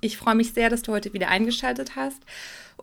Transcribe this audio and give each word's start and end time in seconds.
Ich 0.00 0.16
freue 0.16 0.34
mich 0.34 0.52
sehr, 0.52 0.70
dass 0.70 0.82
du 0.82 0.92
heute 0.92 1.12
wieder 1.12 1.28
eingeschaltet 1.28 1.96
hast. 1.96 2.22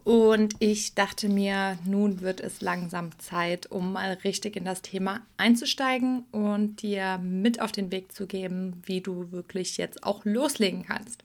Und 0.04 0.55
ich 0.60 0.94
dachte 0.94 1.28
mir, 1.28 1.78
nun 1.84 2.22
wird 2.22 2.40
es 2.40 2.62
langsam 2.62 3.10
Zeit, 3.20 3.70
um 3.72 3.91
mal 3.91 4.14
richtig 4.24 4.55
in 4.55 4.64
das 4.64 4.82
Thema 4.82 5.22
einzusteigen 5.36 6.24
und 6.32 6.82
dir 6.82 7.18
mit 7.18 7.60
auf 7.60 7.72
den 7.72 7.91
Weg 7.91 8.14
zu 8.14 8.26
geben, 8.26 8.82
wie 8.86 9.02
du 9.02 9.32
wirklich 9.32 9.77
jetzt 9.77 10.04
auch 10.04 10.24
loslegen 10.24 10.84
kannst. 10.84 11.24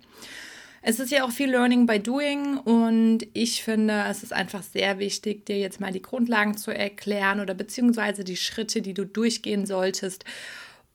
Es 0.84 0.98
ist 0.98 1.12
ja 1.12 1.24
auch 1.24 1.30
viel 1.30 1.50
Learning 1.50 1.86
by 1.86 2.00
Doing 2.00 2.56
und 2.56 3.24
ich 3.34 3.62
finde, 3.62 4.04
es 4.08 4.24
ist 4.24 4.32
einfach 4.32 4.64
sehr 4.64 4.98
wichtig, 4.98 5.46
dir 5.46 5.60
jetzt 5.60 5.80
mal 5.80 5.92
die 5.92 6.02
Grundlagen 6.02 6.56
zu 6.56 6.72
erklären 6.72 7.38
oder 7.38 7.54
beziehungsweise 7.54 8.24
die 8.24 8.36
Schritte, 8.36 8.82
die 8.82 8.94
du 8.94 9.06
durchgehen 9.06 9.64
solltest, 9.64 10.24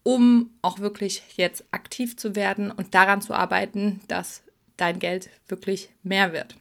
um 0.04 0.49
auch 0.62 0.79
wirklich 0.79 1.23
jetzt 1.38 1.63
aktiv 1.71 2.18
zu 2.18 2.35
werden 2.35 2.70
und 2.70 2.95
daran 2.95 3.21
zu 3.21 3.34
arbeiten, 3.34 4.02
dass 4.09 4.43
dein 4.77 4.99
Geld 4.99 5.30
wirklich 5.48 5.90
mehr 6.04 6.34
wird. 6.34 6.55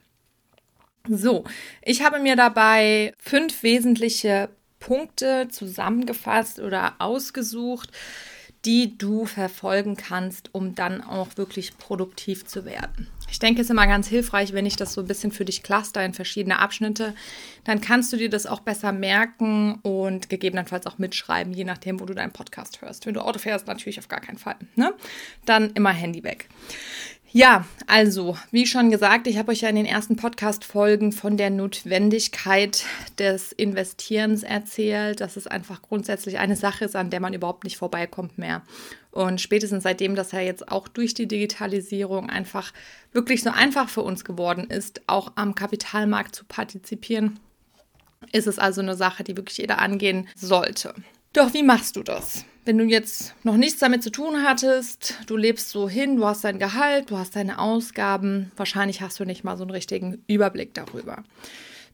So, 1.08 1.44
ich 1.82 2.02
habe 2.02 2.18
mir 2.18 2.34
dabei 2.36 3.12
fünf 3.18 3.62
wesentliche 3.62 4.48
Punkte 4.80 5.48
zusammengefasst 5.48 6.58
oder 6.58 6.94
ausgesucht, 6.98 7.90
die 8.64 8.98
du 8.98 9.26
verfolgen 9.26 9.96
kannst, 9.96 10.52
um 10.52 10.74
dann 10.74 11.00
auch 11.00 11.36
wirklich 11.36 11.78
produktiv 11.78 12.44
zu 12.46 12.64
werden. 12.64 13.06
Ich 13.30 13.38
denke, 13.38 13.60
es 13.60 13.66
ist 13.66 13.70
immer 13.70 13.86
ganz 13.86 14.08
hilfreich, 14.08 14.52
wenn 14.52 14.66
ich 14.66 14.76
das 14.76 14.92
so 14.92 15.00
ein 15.00 15.06
bisschen 15.06 15.30
für 15.30 15.44
dich 15.44 15.62
cluster 15.62 16.04
in 16.04 16.14
verschiedene 16.14 16.58
Abschnitte. 16.58 17.14
Dann 17.64 17.80
kannst 17.80 18.12
du 18.12 18.16
dir 18.16 18.28
das 18.28 18.46
auch 18.46 18.60
besser 18.60 18.92
merken 18.92 19.78
und 19.82 20.28
gegebenenfalls 20.28 20.86
auch 20.86 20.98
mitschreiben, 20.98 21.52
je 21.52 21.64
nachdem, 21.64 22.00
wo 22.00 22.06
du 22.06 22.14
deinen 22.14 22.32
Podcast 22.32 22.82
hörst. 22.82 23.06
Wenn 23.06 23.14
du 23.14 23.20
Auto 23.20 23.38
fährst, 23.38 23.66
natürlich 23.66 23.98
auf 23.98 24.08
gar 24.08 24.20
keinen 24.20 24.38
Fall. 24.38 24.56
Ne? 24.74 24.92
Dann 25.44 25.70
immer 25.72 25.90
Handy 25.90 26.22
weg. 26.24 26.48
Ja, 27.36 27.66
also, 27.86 28.38
wie 28.50 28.64
schon 28.64 28.90
gesagt, 28.90 29.26
ich 29.26 29.36
habe 29.36 29.52
euch 29.52 29.60
ja 29.60 29.68
in 29.68 29.76
den 29.76 29.84
ersten 29.84 30.16
Podcast-Folgen 30.16 31.12
von 31.12 31.36
der 31.36 31.50
Notwendigkeit 31.50 32.86
des 33.18 33.52
Investierens 33.52 34.42
erzählt, 34.42 35.20
dass 35.20 35.36
es 35.36 35.46
einfach 35.46 35.82
grundsätzlich 35.82 36.38
eine 36.38 36.56
Sache 36.56 36.86
ist, 36.86 36.96
an 36.96 37.10
der 37.10 37.20
man 37.20 37.34
überhaupt 37.34 37.64
nicht 37.64 37.76
vorbeikommt 37.76 38.38
mehr. 38.38 38.62
Und 39.10 39.42
spätestens 39.42 39.82
seitdem 39.82 40.14
das 40.14 40.32
ja 40.32 40.40
jetzt 40.40 40.72
auch 40.72 40.88
durch 40.88 41.12
die 41.12 41.28
Digitalisierung 41.28 42.30
einfach 42.30 42.72
wirklich 43.12 43.42
so 43.42 43.50
einfach 43.50 43.90
für 43.90 44.00
uns 44.00 44.24
geworden 44.24 44.70
ist, 44.70 45.02
auch 45.06 45.32
am 45.34 45.54
Kapitalmarkt 45.54 46.34
zu 46.34 46.46
partizipieren, 46.46 47.38
ist 48.32 48.46
es 48.46 48.58
also 48.58 48.80
eine 48.80 48.96
Sache, 48.96 49.24
die 49.24 49.36
wirklich 49.36 49.58
jeder 49.58 49.78
angehen 49.78 50.26
sollte. 50.36 50.94
Doch 51.36 51.52
wie 51.52 51.62
machst 51.62 51.96
du 51.96 52.02
das? 52.02 52.46
Wenn 52.64 52.78
du 52.78 52.84
jetzt 52.84 53.34
noch 53.44 53.58
nichts 53.58 53.78
damit 53.78 54.02
zu 54.02 54.10
tun 54.10 54.42
hattest, 54.42 55.18
du 55.26 55.36
lebst 55.36 55.68
so 55.68 55.86
hin, 55.86 56.16
du 56.16 56.24
hast 56.24 56.44
dein 56.44 56.58
Gehalt, 56.58 57.10
du 57.10 57.18
hast 57.18 57.36
deine 57.36 57.58
Ausgaben, 57.58 58.50
wahrscheinlich 58.56 59.02
hast 59.02 59.20
du 59.20 59.26
nicht 59.26 59.44
mal 59.44 59.58
so 59.58 59.64
einen 59.64 59.70
richtigen 59.70 60.24
Überblick 60.28 60.72
darüber. 60.72 61.24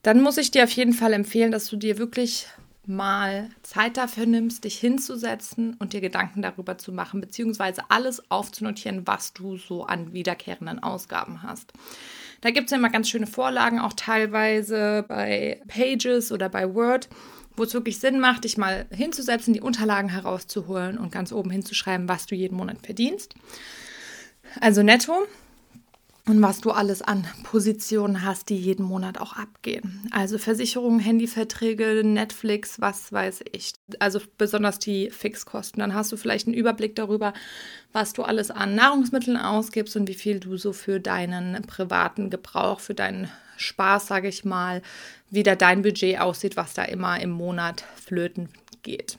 Dann 0.04 0.22
muss 0.22 0.38
ich 0.38 0.52
dir 0.52 0.62
auf 0.62 0.70
jeden 0.70 0.92
Fall 0.92 1.12
empfehlen, 1.12 1.50
dass 1.50 1.66
du 1.66 1.76
dir 1.76 1.98
wirklich 1.98 2.46
mal 2.86 3.48
Zeit 3.64 3.96
dafür 3.96 4.26
nimmst, 4.26 4.62
dich 4.62 4.78
hinzusetzen 4.78 5.74
und 5.80 5.92
dir 5.92 6.00
Gedanken 6.00 6.40
darüber 6.40 6.78
zu 6.78 6.92
machen, 6.92 7.20
beziehungsweise 7.20 7.82
alles 7.88 8.30
aufzunotieren, 8.30 9.08
was 9.08 9.32
du 9.32 9.56
so 9.56 9.84
an 9.84 10.12
wiederkehrenden 10.12 10.80
Ausgaben 10.84 11.42
hast. 11.42 11.72
Da 12.42 12.50
gibt 12.50 12.66
es 12.66 12.70
ja 12.70 12.78
immer 12.78 12.90
ganz 12.90 13.08
schöne 13.08 13.26
Vorlagen, 13.26 13.80
auch 13.80 13.92
teilweise 13.94 15.04
bei 15.08 15.60
Pages 15.66 16.30
oder 16.30 16.48
bei 16.48 16.72
Word 16.72 17.08
wo 17.56 17.64
es 17.64 17.74
wirklich 17.74 17.98
Sinn 17.98 18.20
macht, 18.20 18.44
dich 18.44 18.56
mal 18.56 18.86
hinzusetzen, 18.90 19.54
die 19.54 19.60
Unterlagen 19.60 20.08
herauszuholen 20.08 20.98
und 20.98 21.12
ganz 21.12 21.32
oben 21.32 21.50
hinzuschreiben, 21.50 22.08
was 22.08 22.26
du 22.26 22.34
jeden 22.34 22.56
Monat 22.56 22.78
verdienst. 22.84 23.34
Also 24.60 24.82
netto 24.82 25.26
und 26.26 26.40
was 26.40 26.60
du 26.60 26.70
alles 26.70 27.02
an 27.02 27.26
Positionen 27.42 28.24
hast, 28.24 28.48
die 28.48 28.56
jeden 28.56 28.84
Monat 28.84 29.18
auch 29.18 29.32
abgehen. 29.32 30.08
Also 30.12 30.38
Versicherungen, 30.38 31.00
Handyverträge, 31.00 32.02
Netflix, 32.04 32.80
was 32.80 33.12
weiß 33.12 33.40
ich. 33.50 33.72
Also 33.98 34.20
besonders 34.38 34.78
die 34.78 35.10
Fixkosten. 35.10 35.80
Dann 35.80 35.94
hast 35.94 36.12
du 36.12 36.16
vielleicht 36.16 36.46
einen 36.46 36.54
Überblick 36.54 36.94
darüber, 36.94 37.32
was 37.92 38.12
du 38.12 38.22
alles 38.22 38.52
an 38.52 38.76
Nahrungsmitteln 38.76 39.36
ausgibst 39.36 39.96
und 39.96 40.08
wie 40.08 40.14
viel 40.14 40.38
du 40.38 40.56
so 40.56 40.72
für 40.72 41.00
deinen 41.00 41.60
privaten 41.62 42.30
Gebrauch, 42.30 42.78
für 42.78 42.94
deinen 42.94 43.28
Spaß, 43.62 44.06
sage 44.06 44.28
ich 44.28 44.44
mal, 44.44 44.82
wie 45.30 45.42
da 45.42 45.54
dein 45.54 45.82
Budget 45.82 46.20
aussieht, 46.20 46.56
was 46.56 46.74
da 46.74 46.84
immer 46.84 47.20
im 47.20 47.30
Monat 47.30 47.84
flöten 47.96 48.48
geht. 48.82 49.18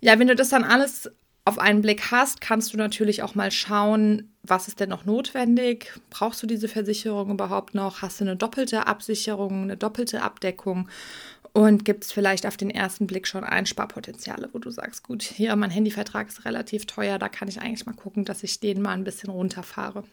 Ja, 0.00 0.18
wenn 0.18 0.28
du 0.28 0.36
das 0.36 0.48
dann 0.48 0.64
alles 0.64 1.10
auf 1.44 1.58
einen 1.58 1.80
Blick 1.80 2.10
hast, 2.10 2.40
kannst 2.40 2.72
du 2.72 2.76
natürlich 2.76 3.22
auch 3.22 3.34
mal 3.34 3.50
schauen, 3.50 4.34
was 4.42 4.68
ist 4.68 4.80
denn 4.80 4.90
noch 4.90 5.06
notwendig? 5.06 5.92
Brauchst 6.10 6.42
du 6.42 6.46
diese 6.46 6.68
Versicherung 6.68 7.30
überhaupt 7.30 7.74
noch? 7.74 8.02
Hast 8.02 8.20
du 8.20 8.24
eine 8.24 8.36
doppelte 8.36 8.86
Absicherung, 8.86 9.62
eine 9.62 9.76
doppelte 9.76 10.22
Abdeckung? 10.22 10.88
Und 11.54 11.84
gibt 11.84 12.04
es 12.04 12.12
vielleicht 12.12 12.46
auf 12.46 12.56
den 12.56 12.70
ersten 12.70 13.06
Blick 13.06 13.26
schon 13.26 13.44
Einsparpotenziale, 13.44 14.50
wo 14.52 14.58
du 14.58 14.70
sagst, 14.70 15.02
gut, 15.02 15.22
hier 15.22 15.56
mein 15.56 15.70
Handyvertrag 15.70 16.28
ist 16.28 16.44
relativ 16.44 16.86
teuer, 16.86 17.18
da 17.18 17.28
kann 17.28 17.48
ich 17.48 17.60
eigentlich 17.60 17.86
mal 17.86 17.94
gucken, 17.94 18.24
dass 18.24 18.42
ich 18.42 18.60
den 18.60 18.82
mal 18.82 18.92
ein 18.92 19.04
bisschen 19.04 19.30
runterfahre. 19.30 20.04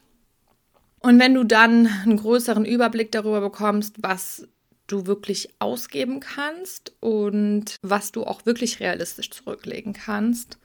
Und 1.05 1.19
wenn 1.19 1.35
du 1.35 1.43
dann 1.43 1.85
einen 1.85 2.17
größeren 2.17 2.65
Überblick 2.65 3.11
darüber 3.11 3.39
bekommst, 3.39 3.97
was 3.99 4.47
du 4.87 5.05
wirklich 5.05 5.49
ausgeben 5.59 6.19
kannst 6.19 6.93
und 6.99 7.75
was 7.83 8.11
du 8.11 8.23
auch 8.23 8.47
wirklich 8.47 8.79
realistisch 8.79 9.29
zurücklegen 9.29 9.93
kannst, 9.93 10.57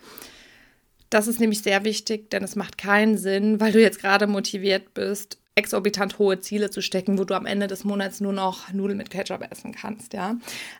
das 1.10 1.26
ist 1.26 1.40
nämlich 1.40 1.60
sehr 1.60 1.84
wichtig, 1.84 2.30
denn 2.30 2.42
es 2.42 2.56
macht 2.56 2.78
keinen 2.78 3.18
Sinn, 3.18 3.60
weil 3.60 3.72
du 3.72 3.82
jetzt 3.82 4.00
gerade 4.00 4.26
motiviert 4.26 4.94
bist, 4.94 5.36
exorbitant 5.60 6.18
hohe 6.18 6.40
Ziele 6.40 6.70
zu 6.70 6.80
stecken, 6.80 7.18
wo 7.18 7.24
du 7.24 7.34
am 7.34 7.44
Ende 7.44 7.66
des 7.66 7.84
Monats 7.84 8.20
nur 8.20 8.32
noch 8.32 8.72
Nudeln 8.72 8.96
mit 8.96 9.10
Ketchup 9.10 9.46
essen 9.50 9.72
kannst, 9.72 10.14
ja. 10.14 10.36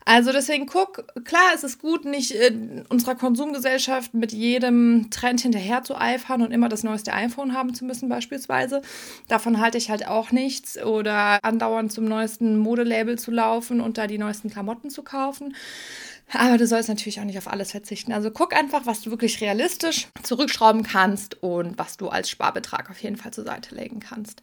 Also 0.06 0.32
deswegen 0.32 0.64
guck, 0.64 1.04
klar, 1.24 1.52
es 1.54 1.64
ist 1.64 1.80
gut, 1.80 2.06
nicht 2.06 2.30
in 2.30 2.86
unserer 2.88 3.14
Konsumgesellschaft 3.14 4.14
mit 4.14 4.32
jedem 4.32 5.10
Trend 5.10 5.42
hinterher 5.42 5.82
zu 5.82 5.96
eifern 5.96 6.41
und 6.41 6.50
immer 6.50 6.70
das 6.70 6.82
neueste 6.82 7.12
iPhone 7.12 7.52
haben 7.52 7.74
zu 7.74 7.84
müssen 7.84 8.08
beispielsweise. 8.08 8.80
Davon 9.28 9.60
halte 9.60 9.76
ich 9.76 9.91
halt 9.91 10.08
auch 10.08 10.32
nichts 10.32 10.82
oder 10.82 11.44
andauernd 11.44 11.92
zum 11.92 12.06
neuesten 12.06 12.56
Modelabel 12.58 13.18
zu 13.18 13.30
laufen 13.30 13.80
und 13.80 13.98
da 13.98 14.06
die 14.06 14.18
neuesten 14.18 14.48
Klamotten 14.48 14.88
zu 14.88 15.02
kaufen. 15.02 15.54
Aber 16.32 16.58
du 16.58 16.66
sollst 16.66 16.88
natürlich 16.88 17.20
auch 17.20 17.24
nicht 17.24 17.38
auf 17.38 17.48
alles 17.48 17.72
verzichten. 17.72 18.12
Also 18.12 18.30
guck 18.30 18.54
einfach, 18.54 18.86
was 18.86 19.02
du 19.02 19.10
wirklich 19.10 19.41
realistisch 19.41 20.08
zurückschrauben 20.22 20.82
kannst 20.82 21.42
und 21.42 21.78
was 21.78 21.96
du 21.96 22.08
als 22.08 22.30
Sparbetrag 22.30 22.91
auf 22.91 23.02
jeden 23.02 23.16
Fall 23.16 23.32
zur 23.32 23.44
Seite 23.44 23.74
legen 23.74 24.00
kannst. 24.00 24.42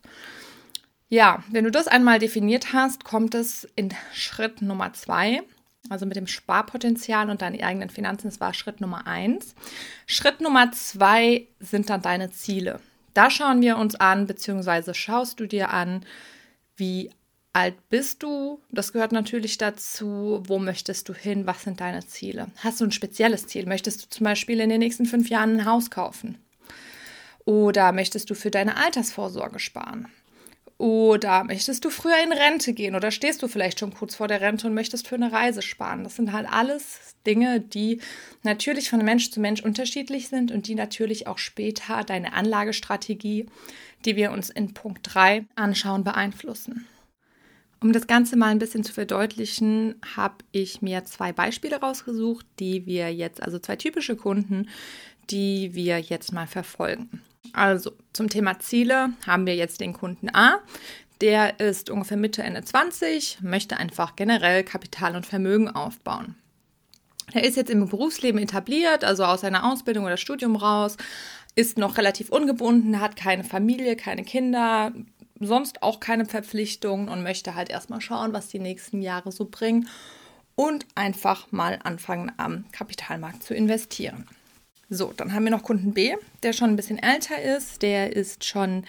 Ja, 1.10 1.44
wenn 1.50 1.64
du 1.64 1.72
das 1.72 1.88
einmal 1.88 2.20
definiert 2.20 2.74
hast, 2.74 3.06
kommt 3.06 3.34
es 3.34 3.66
in 3.76 3.94
Schritt 4.14 4.62
Nummer 4.62 4.92
zwei. 4.94 5.42
Also 5.90 6.06
mit 6.06 6.18
dem 6.18 6.28
Sparpotenzial 6.28 7.30
und 7.30 7.42
deinen 7.42 7.64
eigenen 7.64 7.90
Finanzen, 7.90 8.28
das 8.28 8.42
war 8.42 8.54
Schritt 8.54 8.82
Nummer 8.82 9.08
eins. 9.08 9.56
Schritt 10.06 10.42
Nummer 10.42 10.72
zwei 10.74 11.48
sind 11.60 11.90
dann 11.90 12.02
deine 12.02 12.30
Ziele. 12.32 12.82
Da 13.14 13.30
schauen 13.30 13.62
wir 13.62 13.78
uns 13.78 13.96
an, 13.96 14.28
beziehungsweise 14.28 14.94
schaust 14.94 15.40
du 15.40 15.48
dir 15.48 15.70
an, 15.70 16.06
wie 16.76 17.10
alt 17.58 17.90
bist 17.90 18.22
du? 18.22 18.62
Das 18.72 18.94
gehört 18.94 19.12
natürlich 19.12 19.58
dazu. 19.58 20.44
Wo 20.46 20.60
möchtest 20.60 21.10
du 21.10 21.14
hin? 21.16 21.48
Was 21.48 21.64
sind 21.64 21.82
deine 21.82 22.06
Ziele? 22.06 22.50
Hast 22.58 22.80
du 22.80 22.86
ein 22.86 22.92
spezielles 22.92 23.48
Ziel? 23.48 23.66
Möchtest 23.66 24.04
du 24.04 24.10
zum 24.10 24.26
Beispiel 24.26 24.60
in 24.60 24.70
den 24.70 24.80
nächsten 24.80 25.08
fünf 25.08 25.30
Jahren 25.30 25.60
ein 25.60 25.66
Haus 25.66 25.90
kaufen? 25.90 26.38
Oder 27.46 27.94
möchtest 27.94 28.30
du 28.30 28.36
für 28.36 28.52
deine 28.52 28.78
Altersvorsorge 28.78 29.58
sparen? 29.58 30.08
Oder 30.78 31.46
möchtest 31.46 31.84
du 31.84 31.90
früher 31.90 32.24
in 32.24 32.32
Rente 32.32 32.74
gehen? 32.74 32.94
Oder 32.94 33.10
stehst 33.10 33.42
du 33.42 33.48
vielleicht 33.48 33.80
schon 33.80 33.92
kurz 33.92 34.14
vor 34.14 34.28
der 34.28 34.42
Rente 34.42 34.68
und 34.68 34.76
möchtest 34.76 35.08
für 35.08 35.16
eine 35.16 35.32
Reise 35.32 35.64
sparen? 35.64 36.04
Das 36.04 36.16
sind 36.16 36.34
halt 36.34 36.48
alles 36.52 37.16
Dinge, 37.26 37.60
die 37.60 38.02
natürlich 38.44 38.92
von 38.92 39.04
Mensch 39.04 39.32
zu 39.32 39.40
Mensch 39.40 39.64
unterschiedlich 39.64 40.28
sind 40.28 40.52
und 40.52 40.68
die 40.68 40.76
natürlich 40.76 41.26
auch 41.26 41.40
später 41.40 42.04
deine 42.04 42.34
Anlagestrategie, 42.34 43.48
die 44.06 44.16
wir 44.16 44.32
uns 44.32 44.52
in 44.52 44.76
Punkt 44.76 45.00
3 45.12 45.46
anschauen, 45.56 46.04
beeinflussen. 46.04 46.88
Um 47.80 47.94
das 47.94 48.08
Ganze 48.08 48.38
mal 48.38 48.48
ein 48.48 48.60
bisschen 48.60 48.84
zu 48.84 48.92
verdeutlichen, 48.92 50.02
habe 50.16 50.38
ich 50.52 50.82
mir 50.82 51.06
zwei 51.06 51.32
Beispiele 51.32 51.80
rausgesucht, 51.80 52.46
die 52.60 52.86
wir 52.86 53.14
jetzt, 53.14 53.42
also 53.44 53.60
zwei 53.60 53.76
typische 53.76 54.16
Kunden, 54.16 54.68
die 55.30 55.76
wir 55.76 56.00
jetzt 56.00 56.34
mal 56.34 56.48
verfolgen. 56.48 57.22
Also 57.54 57.92
zum 58.14 58.30
Thema 58.30 58.60
Ziele 58.60 59.12
haben 59.26 59.46
wir 59.46 59.56
jetzt 59.56 59.82
den 59.82 59.94
Kunden 59.94 60.30
A. 60.34 60.60
der 61.22 61.60
ist 61.60 61.90
ungefähr 61.90 62.18
Mitte, 62.18 62.44
Ende 62.44 62.64
20, 62.64 63.40
möchte 63.42 63.78
einfach 63.78 64.16
generell 64.16 64.64
Kapital 64.64 65.16
und 65.16 65.26
Vermögen 65.26 65.70
aufbauen. 65.70 66.36
Er 67.34 67.44
ist 67.44 67.58
jetzt 67.58 67.70
im 67.70 67.88
Berufsleben 67.90 68.40
etabliert, 68.40 69.04
also 69.04 69.26
aus 69.26 69.42
seiner 69.42 69.70
Ausbildung 69.70 70.06
oder 70.06 70.18
Studium 70.18 70.56
raus, 70.56 70.96
ist 71.56 71.78
noch 71.78 71.98
relativ 71.98 72.30
ungebunden, 72.30 73.02
hat 73.02 73.16
keine 73.16 73.44
Familie, 73.44 73.96
keine 73.96 74.24
Kinder, 74.24 74.94
sonst 75.40 75.84
auch 75.84 76.00
keine 76.00 76.26
Verpflichtungen 76.26 77.10
und 77.10 77.24
möchte 77.24 77.56
halt 77.56 77.70
erstmal 77.70 78.02
schauen, 78.02 78.34
was 78.34 78.48
die 78.48 78.60
nächsten 78.60 79.02
Jahre 79.02 79.32
so 79.32 79.46
bringen 79.46 79.88
und 80.56 80.86
einfach 80.96 81.52
mal 81.52 81.80
anfangen 81.84 82.32
am 82.38 82.66
Kapitalmarkt 82.72 83.44
zu 83.44 83.54
investieren. 83.54 84.28
So, 84.90 85.14
dann 85.16 85.34
haben 85.34 85.44
wir 85.44 85.52
noch 85.52 85.64
Kunden 85.64 85.94
B, 85.94 86.16
der 86.44 86.54
schon 86.54 86.70
ein 86.70 86.76
bisschen 86.78 86.98
älter 86.98 87.42
ist. 87.42 87.82
Der 87.82 88.16
ist 88.16 88.46
schon 88.46 88.86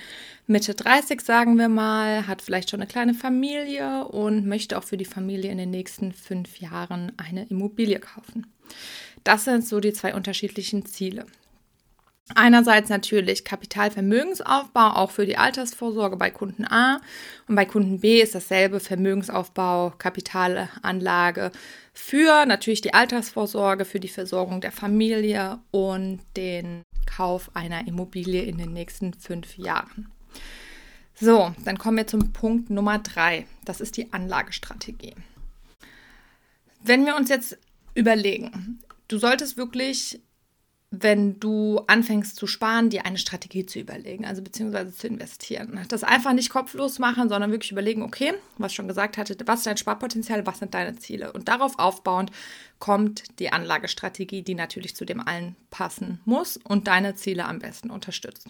Mitte 0.46 0.74
30, 0.74 1.20
sagen 1.20 1.58
wir 1.58 1.68
mal, 1.68 2.28
hat 2.28 2.40
vielleicht 2.40 2.70
schon 2.70 2.80
eine 2.80 2.88
kleine 2.88 3.14
Familie 3.14 4.06
und 4.06 4.46
möchte 4.46 4.78
auch 4.78 4.84
für 4.84 4.96
die 4.96 5.04
Familie 5.04 5.50
in 5.50 5.58
den 5.58 5.70
nächsten 5.70 6.12
fünf 6.12 6.60
Jahren 6.60 7.12
eine 7.16 7.46
Immobilie 7.46 7.98
kaufen. 7.98 8.46
Das 9.24 9.44
sind 9.44 9.66
so 9.66 9.80
die 9.80 9.92
zwei 9.92 10.14
unterschiedlichen 10.14 10.86
Ziele. 10.86 11.26
Einerseits 12.34 12.90
natürlich 12.90 13.44
Kapitalvermögensaufbau, 13.44 14.90
auch 14.90 15.10
für 15.10 15.24
die 15.24 15.38
Altersvorsorge 15.38 16.16
bei 16.16 16.30
Kunden 16.30 16.66
A. 16.66 17.00
Und 17.48 17.54
bei 17.54 17.64
Kunden 17.64 18.00
B 18.00 18.20
ist 18.20 18.34
dasselbe 18.34 18.80
Vermögensaufbau, 18.80 19.94
Kapitalanlage 19.98 21.50
für 21.94 22.46
natürlich 22.46 22.80
die 22.80 22.94
Altersvorsorge, 22.94 23.84
für 23.84 23.98
die 23.98 24.08
Versorgung 24.08 24.60
der 24.60 24.72
Familie 24.72 25.58
und 25.72 26.20
den 26.36 26.82
Kauf 27.06 27.50
einer 27.54 27.88
Immobilie 27.88 28.42
in 28.42 28.58
den 28.58 28.72
nächsten 28.72 29.14
fünf 29.14 29.56
Jahren. 29.56 30.08
So, 31.14 31.52
dann 31.64 31.78
kommen 31.78 31.96
wir 31.96 32.06
zum 32.06 32.32
Punkt 32.32 32.70
Nummer 32.70 33.00
drei. 33.00 33.46
Das 33.64 33.80
ist 33.80 33.96
die 33.96 34.12
Anlagestrategie. 34.12 35.14
Wenn 36.80 37.04
wir 37.06 37.16
uns 37.16 37.28
jetzt 37.28 37.58
überlegen, 37.94 38.78
du 39.08 39.18
solltest 39.18 39.56
wirklich 39.56 40.20
wenn 40.90 41.38
du 41.38 41.82
anfängst 41.86 42.36
zu 42.36 42.46
sparen, 42.46 42.88
dir 42.88 43.04
eine 43.04 43.18
Strategie 43.18 43.66
zu 43.66 43.78
überlegen, 43.78 44.24
also 44.24 44.40
beziehungsweise 44.40 44.94
zu 44.94 45.06
investieren. 45.06 45.78
Das 45.88 46.02
einfach 46.02 46.32
nicht 46.32 46.48
kopflos 46.48 46.98
machen, 46.98 47.28
sondern 47.28 47.50
wirklich 47.50 47.72
überlegen, 47.72 48.02
okay, 48.02 48.32
was 48.56 48.72
ich 48.72 48.76
schon 48.76 48.88
gesagt 48.88 49.18
hatte, 49.18 49.36
was 49.44 49.60
ist 49.60 49.66
dein 49.66 49.76
Sparpotenzial, 49.76 50.46
was 50.46 50.60
sind 50.60 50.72
deine 50.72 50.96
Ziele? 50.96 51.32
Und 51.32 51.48
darauf 51.48 51.78
aufbauend 51.78 52.30
kommt 52.78 53.38
die 53.38 53.52
Anlagestrategie, 53.52 54.42
die 54.42 54.54
natürlich 54.54 54.96
zu 54.96 55.04
dem 55.04 55.20
allen 55.20 55.56
passen 55.70 56.20
muss 56.24 56.56
und 56.56 56.86
deine 56.86 57.14
Ziele 57.14 57.44
am 57.44 57.58
besten 57.58 57.90
unterstützt. 57.90 58.48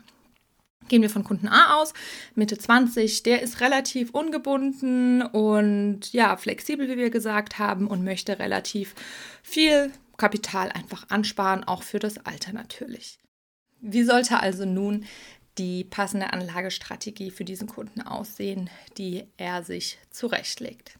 Gehen 0.86 1.02
wir 1.02 1.10
von 1.10 1.24
Kunden 1.24 1.48
A 1.48 1.74
aus, 1.74 1.92
Mitte 2.36 2.56
20, 2.56 3.24
der 3.24 3.42
ist 3.42 3.60
relativ 3.60 4.10
ungebunden 4.10 5.22
und 5.22 6.12
ja, 6.12 6.36
flexibel, 6.36 6.88
wie 6.88 6.96
wir 6.96 7.10
gesagt 7.10 7.58
haben, 7.58 7.88
und 7.88 8.04
möchte 8.04 8.38
relativ 8.38 8.94
viel 9.42 9.92
Kapital 10.18 10.70
einfach 10.70 11.08
ansparen, 11.08 11.64
auch 11.64 11.82
für 11.82 11.98
das 11.98 12.18
Alter 12.26 12.52
natürlich. 12.52 13.18
Wie 13.80 14.02
sollte 14.02 14.40
also 14.40 14.66
nun 14.66 15.06
die 15.56 15.84
passende 15.84 16.32
Anlagestrategie 16.32 17.30
für 17.30 17.44
diesen 17.44 17.68
Kunden 17.68 18.02
aussehen, 18.02 18.68
die 18.98 19.24
er 19.36 19.62
sich 19.62 19.98
zurechtlegt? 20.10 20.98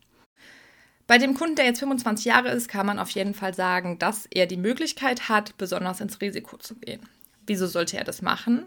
Bei 1.07 1.19
dem 1.19 1.35
Kunden, 1.35 1.57
der 1.57 1.65
jetzt 1.65 1.81
25 1.81 2.27
Jahre 2.27 2.51
ist, 2.51 2.69
kann 2.69 2.87
man 2.87 2.99
auf 2.99 3.11
jeden 3.11 3.35
Fall 3.35 3.55
sagen, 3.55 3.99
dass 3.99 4.27
er 4.27 4.47
die 4.47 4.57
Möglichkeit 4.57 5.29
hat, 5.29 5.57
besonders 5.57 6.01
ins 6.01 6.21
Risiko 6.21 6.57
zu 6.59 6.77
gehen. 6.77 7.01
Wieso 7.47 7.67
sollte 7.67 7.97
er 7.97 8.05
das 8.05 8.21
machen? 8.21 8.67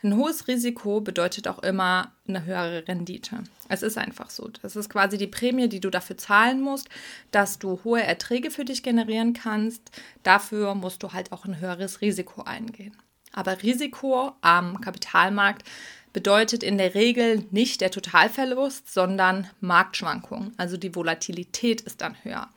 Ein 0.00 0.16
hohes 0.16 0.46
Risiko 0.46 1.00
bedeutet 1.00 1.48
auch 1.48 1.58
immer 1.58 2.12
eine 2.28 2.44
höhere 2.44 2.86
Rendite. 2.86 3.42
Es 3.68 3.82
ist 3.82 3.98
einfach 3.98 4.30
so. 4.30 4.48
Das 4.62 4.76
ist 4.76 4.88
quasi 4.88 5.18
die 5.18 5.26
Prämie, 5.26 5.68
die 5.68 5.80
du 5.80 5.90
dafür 5.90 6.16
zahlen 6.16 6.60
musst, 6.60 6.88
dass 7.32 7.58
du 7.58 7.80
hohe 7.82 8.02
Erträge 8.02 8.52
für 8.52 8.64
dich 8.64 8.84
generieren 8.84 9.32
kannst. 9.32 9.82
Dafür 10.22 10.76
musst 10.76 11.02
du 11.02 11.12
halt 11.12 11.32
auch 11.32 11.44
ein 11.46 11.60
höheres 11.60 12.00
Risiko 12.00 12.42
eingehen. 12.42 12.96
Aber 13.32 13.60
Risiko 13.62 14.32
am 14.40 14.80
Kapitalmarkt 14.80 15.66
bedeutet 16.12 16.62
in 16.62 16.78
der 16.78 16.94
Regel 16.94 17.44
nicht 17.50 17.80
der 17.80 17.90
Totalverlust, 17.90 18.92
sondern 18.92 19.48
Marktschwankungen. 19.60 20.54
Also 20.56 20.76
die 20.76 20.94
Volatilität 20.94 21.80
ist 21.80 22.00
dann 22.00 22.16
höher. 22.22 22.48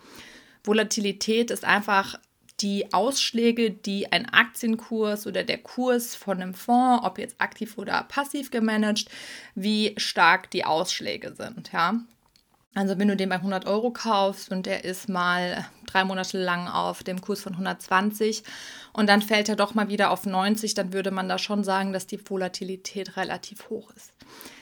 Volatilität 0.63 1.49
ist 1.49 1.65
einfach 1.65 2.19
die 2.61 2.93
Ausschläge, 2.93 3.71
die 3.71 4.11
ein 4.11 4.29
Aktienkurs 4.29 5.27
oder 5.27 5.43
der 5.43 5.57
Kurs 5.57 6.15
von 6.15 6.41
einem 6.41 6.53
Fonds, 6.53 7.03
ob 7.03 7.17
jetzt 7.17 7.35
aktiv 7.39 7.77
oder 7.77 8.03
passiv 8.03 8.51
gemanagt, 8.51 9.05
wie 9.55 9.93
stark 9.97 10.51
die 10.51 10.65
Ausschläge 10.65 11.33
sind, 11.35 11.71
ja. 11.71 11.95
Also 12.73 12.97
wenn 12.97 13.09
du 13.09 13.17
den 13.17 13.27
bei 13.27 13.35
100 13.35 13.65
Euro 13.65 13.91
kaufst 13.91 14.49
und 14.49 14.65
der 14.65 14.85
ist 14.85 15.09
mal 15.09 15.65
drei 15.87 16.05
Monate 16.05 16.41
lang 16.41 16.69
auf 16.69 17.03
dem 17.03 17.19
Kurs 17.19 17.41
von 17.41 17.51
120 17.51 18.43
und 18.93 19.09
dann 19.09 19.21
fällt 19.21 19.49
er 19.49 19.57
doch 19.57 19.73
mal 19.73 19.89
wieder 19.89 20.09
auf 20.09 20.25
90, 20.25 20.73
dann 20.73 20.93
würde 20.93 21.11
man 21.11 21.27
da 21.27 21.37
schon 21.37 21.65
sagen, 21.65 21.91
dass 21.91 22.07
die 22.07 22.29
Volatilität 22.29 23.17
relativ 23.17 23.69
hoch 23.69 23.91
ist. 23.91 24.13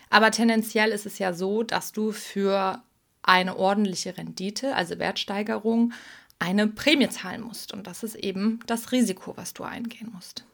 Aber 0.10 0.32
tendenziell 0.32 0.90
ist 0.90 1.06
es 1.06 1.20
ja 1.20 1.34
so, 1.34 1.62
dass 1.62 1.92
du 1.92 2.12
für 2.12 2.82
eine 3.22 3.58
ordentliche 3.58 4.18
Rendite, 4.18 4.76
also 4.76 4.98
Wertsteigerung, 4.98 5.94
eine 6.40 6.68
Prämie 6.68 7.10
zahlen 7.10 7.42
musst. 7.42 7.74
Und 7.74 7.86
das 7.88 8.04
ist 8.04 8.16
eben 8.16 8.60
das 8.66 8.92
Risiko, 8.92 9.36
was 9.38 9.54
du 9.54 9.64
eingehen 9.64 10.12
musst. 10.14 10.46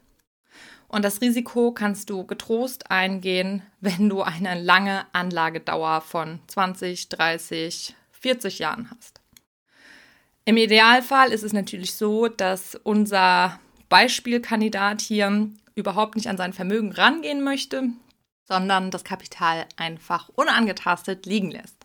Und 0.88 1.04
das 1.04 1.22
Risiko 1.22 1.72
kannst 1.72 2.10
du 2.10 2.26
getrost 2.26 2.92
eingehen, 2.92 3.64
wenn 3.82 4.10
du 4.10 4.22
eine 4.22 4.60
lange 4.62 5.06
Anlagedauer 5.14 6.02
von 6.02 6.40
20, 6.48 7.10
30, 7.10 7.96
40 8.12 8.60
Jahren 8.60 8.90
hast. 8.92 9.22
Im 10.46 10.58
Idealfall 10.58 11.32
ist 11.32 11.44
es 11.44 11.54
natürlich 11.54 11.96
so, 11.96 12.28
dass 12.28 12.76
unser 12.84 13.60
Beispielkandidat 13.90 15.02
hier 15.02 15.50
überhaupt 15.74 16.16
nicht 16.16 16.28
an 16.28 16.38
sein 16.38 16.54
Vermögen 16.54 16.92
rangehen 16.92 17.44
möchte, 17.44 17.90
sondern 18.48 18.92
das 18.92 19.04
Kapital 19.04 19.66
einfach 19.76 20.30
unangetastet 20.30 21.26
liegen 21.26 21.50
lässt. 21.50 21.76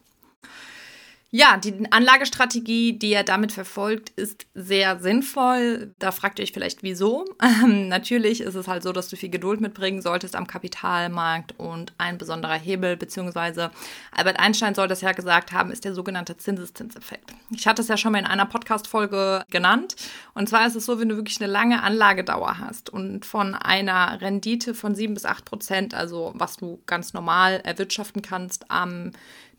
Ja, 1.33 1.59
die 1.59 1.87
Anlagestrategie, 1.93 2.99
die 2.99 3.13
er 3.13 3.23
damit 3.23 3.53
verfolgt, 3.53 4.11
ist 4.11 4.47
sehr 4.55 4.99
sinnvoll. 4.99 5.95
Da 6.01 6.11
fragt 6.11 6.41
ihr 6.41 6.43
euch 6.43 6.53
vielleicht, 6.53 6.83
wieso. 6.83 7.25
Ähm, 7.63 7.89
natürlich 7.89 8.41
ist 8.41 8.55
es 8.55 8.69
halt 8.69 8.83
so, 8.83 8.93
dass 8.93 9.09
du 9.09 9.17
viel 9.17 9.29
Geduld 9.29 9.61
mitbringen 9.61 10.03
solltest 10.03 10.35
am 10.37 10.47
Kapitalmarkt 10.47 11.55
und 11.59 11.93
ein 11.99 12.19
besonderer 12.19 12.55
Hebel, 12.55 12.97
beziehungsweise 12.97 13.71
Albert 14.13 14.41
Einstein 14.41 14.75
soll 14.75 14.89
das 14.89 15.01
ja 15.01 15.13
gesagt 15.13 15.53
haben, 15.53 15.71
ist 15.71 15.85
der 15.85 15.95
sogenannte 15.95 16.37
Zinseszinseffekt. 16.37 17.33
Ich 17.51 17.67
hatte 17.67 17.83
es 17.83 17.89
ja 17.89 17.97
schon 17.97 18.13
mal 18.13 18.19
in 18.19 18.27
einer 18.27 18.47
Podcast-Folge 18.47 19.45
genannt. 19.51 19.97
Und 20.35 20.49
zwar 20.49 20.67
ist 20.67 20.77
es 20.77 20.87
so, 20.87 20.99
wenn 20.99 21.09
du 21.09 21.17
wirklich 21.17 21.41
eine 21.41 21.51
lange 21.51 21.83
Anlagedauer 21.83 22.59
hast 22.59 22.91
und 22.91 23.25
von 23.25 23.55
einer 23.55 24.21
Rendite 24.21 24.75
von 24.75 24.95
7 24.95 25.15
bis 25.15 25.25
8 25.25 25.45
Prozent, 25.45 25.95
also 25.95 26.33
was 26.35 26.57
du 26.57 26.81
ganz 26.87 27.13
normal 27.13 27.61
erwirtschaften 27.65 28.23
kannst 28.23 28.71
am 28.71 29.13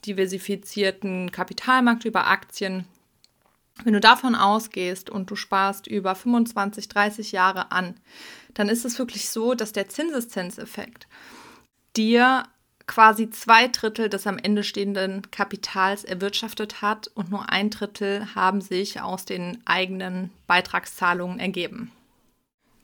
diversifizierten 0.05 1.31
Kapitalmarkt 1.31 2.05
über 2.05 2.27
Aktien. 2.27 2.85
Wenn 3.83 3.93
du 3.93 3.99
davon 3.99 4.35
ausgehst 4.35 5.09
und 5.09 5.31
du 5.31 5.35
sparst 5.35 5.87
über 5.87 6.15
25, 6.15 6.87
30 6.87 7.31
Jahre 7.31 7.71
an, 7.71 7.95
dann 8.53 8.69
ist 8.69 8.85
es 8.85 8.99
wirklich 8.99 9.29
so, 9.29 9.53
dass 9.53 9.71
der 9.71 9.89
Zinseszinseffekt 9.89 11.07
dir 11.95 12.43
quasi 12.87 13.29
zwei 13.29 13.67
Drittel 13.67 14.09
des 14.09 14.27
am 14.27 14.37
Ende 14.37 14.63
stehenden 14.63 15.31
Kapitals 15.31 16.03
erwirtschaftet 16.03 16.81
hat 16.81 17.07
und 17.13 17.31
nur 17.31 17.49
ein 17.49 17.69
Drittel 17.69 18.35
haben 18.35 18.61
sich 18.61 18.99
aus 19.01 19.25
den 19.25 19.61
eigenen 19.65 20.31
Beitragszahlungen 20.47 21.39
ergeben. 21.39 21.91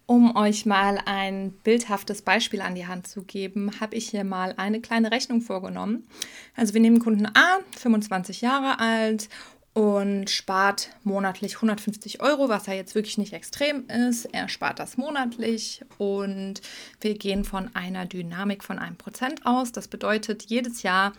Um 0.10 0.38
euch 0.38 0.66
mal 0.66 1.02
ein 1.06 1.52
bildhaftes 1.52 2.22
Beispiel 2.22 2.62
an 2.62 2.76
die 2.76 2.88
Hand 2.88 3.08
zu 3.08 3.24
geben, 3.24 3.82
habe 3.82 3.98
ich 3.98 4.10
hier 4.10 4.24
mal 4.24 4.54
eine 4.56 4.80
kleine 4.80 5.12
Rechnung 5.12 5.42
vorgenommen. 5.42 6.08
Also 6.56 6.74
wir 6.74 6.80
nehmen 6.80 7.00
Kunden 7.00 7.26
A, 7.26 7.60
25 7.78 8.40
Jahre 8.40 8.80
alt 8.80 9.28
und 9.74 10.30
spart 10.30 10.92
monatlich 11.04 11.56
150 11.56 12.22
Euro, 12.22 12.48
was 12.48 12.68
ja 12.68 12.74
jetzt 12.74 12.96
wirklich 12.96 13.18
nicht 13.18 13.34
extrem 13.34 13.86
ist. 13.90 14.24
Er 14.32 14.48
spart 14.48 14.80
das 14.80 14.96
monatlich 14.96 15.84
und 15.98 16.62
wir 17.02 17.16
gehen 17.16 17.44
von 17.44 17.76
einer 17.76 18.06
Dynamik 18.06 18.64
von 18.64 18.80
einem 18.80 18.96
Prozent 18.96 19.46
aus. 19.46 19.74
Das 19.74 19.90
bedeutet, 19.90 20.44
jedes 20.44 20.84
Jahr 20.84 21.12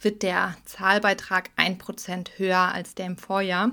wird 0.00 0.22
der 0.22 0.56
Zahlbeitrag 0.64 1.50
ein 1.56 1.78
Prozent 1.78 2.38
höher 2.38 2.72
als 2.72 2.94
der 2.94 3.06
im 3.06 3.16
Vorjahr. 3.18 3.72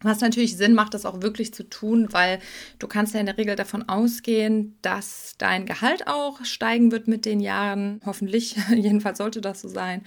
Was 0.00 0.20
natürlich 0.20 0.56
Sinn 0.56 0.74
macht, 0.74 0.94
das 0.94 1.04
auch 1.04 1.22
wirklich 1.22 1.52
zu 1.52 1.68
tun, 1.68 2.08
weil 2.12 2.38
du 2.78 2.86
kannst 2.86 3.14
ja 3.14 3.20
in 3.20 3.26
der 3.26 3.36
Regel 3.36 3.56
davon 3.56 3.88
ausgehen, 3.88 4.76
dass 4.80 5.34
dein 5.38 5.66
Gehalt 5.66 6.06
auch 6.06 6.44
steigen 6.44 6.92
wird 6.92 7.08
mit 7.08 7.24
den 7.24 7.40
Jahren. 7.40 8.00
Hoffentlich, 8.06 8.56
jedenfalls 8.74 9.18
sollte 9.18 9.40
das 9.40 9.60
so 9.60 9.68
sein. 9.68 10.02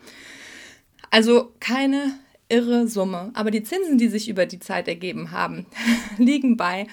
Also 1.11 1.53
keine 1.61 2.13
irre 2.49 2.89
Summe. 2.89 3.31
Aber 3.35 3.51
die 3.51 3.63
Zinsen, 3.63 3.99
die 3.99 4.09
sich 4.09 4.29
über 4.29 4.47
die 4.47 4.59
Zeit 4.59 4.89
ergeben 4.89 5.31
haben, 5.31 5.67
liegen 6.19 6.57
bei 6.57 6.87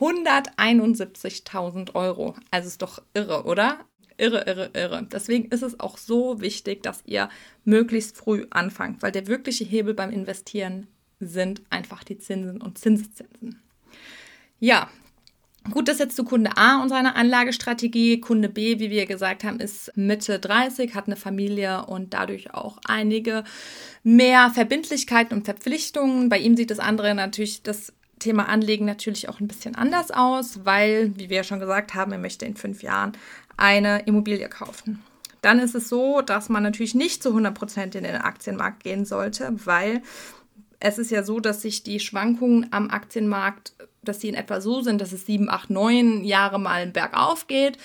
171.000 0.00 1.94
Euro. 1.94 2.34
Also 2.50 2.68
ist 2.68 2.82
doch 2.82 3.02
irre, 3.14 3.44
oder? 3.44 3.78
Irre, 4.18 4.44
irre, 4.46 4.70
irre. 4.72 5.06
Deswegen 5.10 5.48
ist 5.50 5.62
es 5.62 5.78
auch 5.78 5.98
so 5.98 6.40
wichtig, 6.40 6.82
dass 6.82 7.02
ihr 7.04 7.28
möglichst 7.64 8.16
früh 8.16 8.46
anfangt, 8.50 9.02
weil 9.02 9.12
der 9.12 9.26
wirkliche 9.26 9.64
Hebel 9.64 9.92
beim 9.94 10.10
Investieren 10.10 10.86
sind 11.20 11.62
einfach 11.70 12.02
die 12.04 12.18
Zinsen 12.18 12.60
und 12.60 12.78
Zinseszinsen. 12.78 13.60
Ja, 14.58 14.90
Gut, 15.70 15.88
das 15.88 15.98
jetzt 15.98 16.16
zu 16.16 16.24
Kunde 16.24 16.56
A 16.56 16.82
und 16.82 16.88
seiner 16.88 17.16
Anlagestrategie. 17.16 18.20
Kunde 18.20 18.48
B, 18.48 18.78
wie 18.78 18.90
wir 18.90 19.06
gesagt 19.06 19.44
haben, 19.44 19.60
ist 19.60 19.92
Mitte 19.96 20.38
30, 20.38 20.94
hat 20.94 21.06
eine 21.06 21.16
Familie 21.16 21.86
und 21.86 22.14
dadurch 22.14 22.54
auch 22.54 22.78
einige 22.84 23.44
mehr 24.02 24.50
Verbindlichkeiten 24.50 25.36
und 25.36 25.44
Verpflichtungen. 25.44 26.28
Bei 26.28 26.38
ihm 26.38 26.56
sieht 26.56 26.70
das 26.70 26.78
andere 26.78 27.14
natürlich 27.14 27.62
das 27.62 27.92
Thema 28.18 28.48
Anlegen 28.48 28.86
natürlich 28.86 29.28
auch 29.28 29.40
ein 29.40 29.48
bisschen 29.48 29.74
anders 29.74 30.10
aus, 30.10 30.64
weil, 30.64 31.12
wie 31.16 31.28
wir 31.28 31.38
ja 31.38 31.44
schon 31.44 31.60
gesagt 31.60 31.94
haben, 31.94 32.12
er 32.12 32.18
möchte 32.18 32.46
in 32.46 32.56
fünf 32.56 32.82
Jahren 32.82 33.12
eine 33.56 34.00
Immobilie 34.06 34.48
kaufen. 34.48 35.02
Dann 35.42 35.58
ist 35.58 35.74
es 35.74 35.88
so, 35.88 36.22
dass 36.22 36.48
man 36.48 36.62
natürlich 36.62 36.94
nicht 36.94 37.22
zu 37.22 37.28
100 37.30 37.54
Prozent 37.54 37.94
in 37.94 38.04
den 38.04 38.16
Aktienmarkt 38.16 38.82
gehen 38.82 39.04
sollte, 39.04 39.52
weil 39.64 40.02
es 40.80 40.98
ist 40.98 41.10
ja 41.10 41.22
so, 41.22 41.40
dass 41.40 41.62
sich 41.62 41.82
die 41.82 42.00
Schwankungen 42.00 42.66
am 42.72 42.90
Aktienmarkt 42.90 43.72
dass 44.08 44.20
sie 44.20 44.28
in 44.28 44.34
etwa 44.34 44.60
so 44.60 44.80
sind, 44.80 45.00
dass 45.00 45.12
es 45.12 45.26
sieben, 45.26 45.50
acht, 45.50 45.70
neun 45.70 46.24
Jahre 46.24 46.58
mal 46.58 46.86
bergauf 46.86 47.46
geht. 47.46 47.78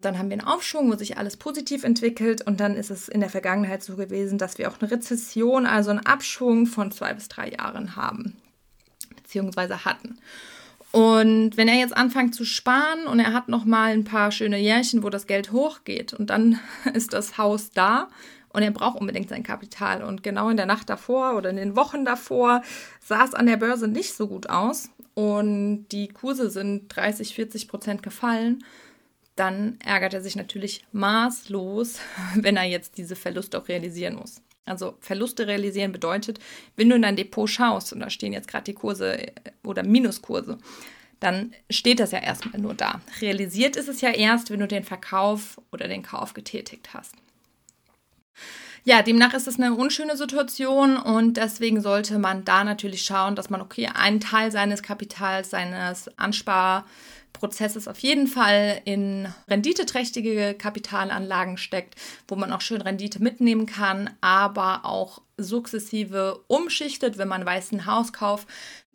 Dann 0.00 0.18
haben 0.18 0.28
wir 0.30 0.38
einen 0.38 0.46
Aufschwung, 0.46 0.90
wo 0.92 0.96
sich 0.96 1.18
alles 1.18 1.36
positiv 1.36 1.84
entwickelt. 1.84 2.46
Und 2.46 2.60
dann 2.60 2.76
ist 2.76 2.90
es 2.90 3.08
in 3.08 3.20
der 3.20 3.30
Vergangenheit 3.30 3.82
so 3.82 3.96
gewesen, 3.96 4.38
dass 4.38 4.58
wir 4.58 4.70
auch 4.70 4.80
eine 4.80 4.90
Rezession, 4.90 5.66
also 5.66 5.90
einen 5.90 6.06
Abschwung 6.06 6.66
von 6.66 6.92
zwei 6.92 7.14
bis 7.14 7.28
drei 7.28 7.50
Jahren 7.50 7.96
haben, 7.96 8.36
beziehungsweise 9.16 9.84
hatten. 9.84 10.18
Und 10.92 11.56
wenn 11.56 11.68
er 11.68 11.74
jetzt 11.74 11.96
anfängt 11.96 12.34
zu 12.34 12.44
sparen 12.44 13.06
und 13.06 13.18
er 13.18 13.32
hat 13.34 13.48
noch 13.48 13.64
mal 13.64 13.92
ein 13.92 14.04
paar 14.04 14.30
schöne 14.30 14.58
Jährchen, 14.58 15.02
wo 15.02 15.10
das 15.10 15.26
Geld 15.26 15.52
hochgeht 15.52 16.14
und 16.14 16.30
dann 16.30 16.58
ist 16.94 17.12
das 17.12 17.36
Haus 17.36 17.70
da 17.70 18.08
und 18.48 18.62
er 18.62 18.70
braucht 18.70 18.98
unbedingt 18.98 19.28
sein 19.28 19.42
Kapital. 19.42 20.02
Und 20.02 20.22
genau 20.22 20.48
in 20.48 20.56
der 20.56 20.64
Nacht 20.64 20.88
davor 20.88 21.36
oder 21.36 21.50
in 21.50 21.56
den 21.56 21.76
Wochen 21.76 22.04
davor 22.06 22.62
sah 23.00 23.24
es 23.24 23.34
an 23.34 23.46
der 23.46 23.58
Börse 23.58 23.88
nicht 23.88 24.14
so 24.14 24.26
gut 24.26 24.48
aus 24.48 24.88
und 25.16 25.88
die 25.92 26.08
Kurse 26.08 26.50
sind 26.50 26.94
30, 26.94 27.34
40 27.34 27.68
Prozent 27.68 28.02
gefallen, 28.02 28.62
dann 29.34 29.78
ärgert 29.82 30.12
er 30.12 30.20
sich 30.20 30.36
natürlich 30.36 30.84
maßlos, 30.92 32.00
wenn 32.34 32.58
er 32.58 32.64
jetzt 32.64 32.98
diese 32.98 33.16
Verluste 33.16 33.58
auch 33.58 33.66
realisieren 33.66 34.16
muss. 34.16 34.42
Also 34.66 34.98
Verluste 35.00 35.46
realisieren 35.46 35.92
bedeutet, 35.92 36.38
wenn 36.76 36.90
du 36.90 36.96
in 36.96 37.02
dein 37.02 37.16
Depot 37.16 37.48
schaust 37.48 37.94
und 37.94 38.00
da 38.00 38.10
stehen 38.10 38.34
jetzt 38.34 38.48
gerade 38.48 38.64
die 38.64 38.74
Kurse 38.74 39.18
äh, 39.18 39.32
oder 39.64 39.82
Minuskurse, 39.84 40.58
dann 41.18 41.54
steht 41.70 41.98
das 41.98 42.10
ja 42.10 42.18
erstmal 42.18 42.60
nur 42.60 42.74
da. 42.74 43.00
Realisiert 43.22 43.76
ist 43.76 43.88
es 43.88 44.02
ja 44.02 44.10
erst, 44.10 44.50
wenn 44.50 44.60
du 44.60 44.68
den 44.68 44.84
Verkauf 44.84 45.58
oder 45.72 45.88
den 45.88 46.02
Kauf 46.02 46.34
getätigt 46.34 46.92
hast. 46.92 47.14
Ja, 48.88 49.02
demnach 49.02 49.34
ist 49.34 49.48
es 49.48 49.58
eine 49.58 49.74
unschöne 49.74 50.16
Situation 50.16 50.96
und 50.96 51.38
deswegen 51.38 51.80
sollte 51.80 52.20
man 52.20 52.44
da 52.44 52.62
natürlich 52.62 53.02
schauen, 53.02 53.34
dass 53.34 53.50
man, 53.50 53.60
okay, 53.60 53.88
einen 53.92 54.20
Teil 54.20 54.52
seines 54.52 54.80
Kapitals, 54.80 55.50
seines 55.50 56.08
Ansparprozesses 56.16 57.88
auf 57.88 57.98
jeden 57.98 58.28
Fall 58.28 58.80
in 58.84 59.26
renditeträchtige 59.48 60.54
Kapitalanlagen 60.54 61.56
steckt, 61.58 61.96
wo 62.28 62.36
man 62.36 62.52
auch 62.52 62.60
schön 62.60 62.80
Rendite 62.80 63.20
mitnehmen 63.20 63.66
kann, 63.66 64.10
aber 64.20 64.84
auch 64.84 65.20
sukzessive 65.36 66.44
umschichtet, 66.46 67.18
wenn 67.18 67.26
man 67.26 67.44
weiß, 67.44 67.72
ein 67.72 67.86
Hauskauf 67.86 68.46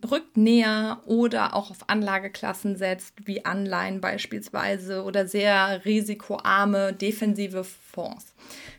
rückt 0.10 0.38
näher 0.38 1.02
oder 1.06 1.54
auch 1.54 1.70
auf 1.70 1.90
Anlageklassen 1.90 2.78
setzt, 2.78 3.28
wie 3.28 3.44
Anleihen 3.44 4.00
beispielsweise 4.00 5.04
oder 5.04 5.28
sehr 5.28 5.84
risikoarme 5.84 6.94
defensive 6.94 7.66
Fonds. 7.66 8.31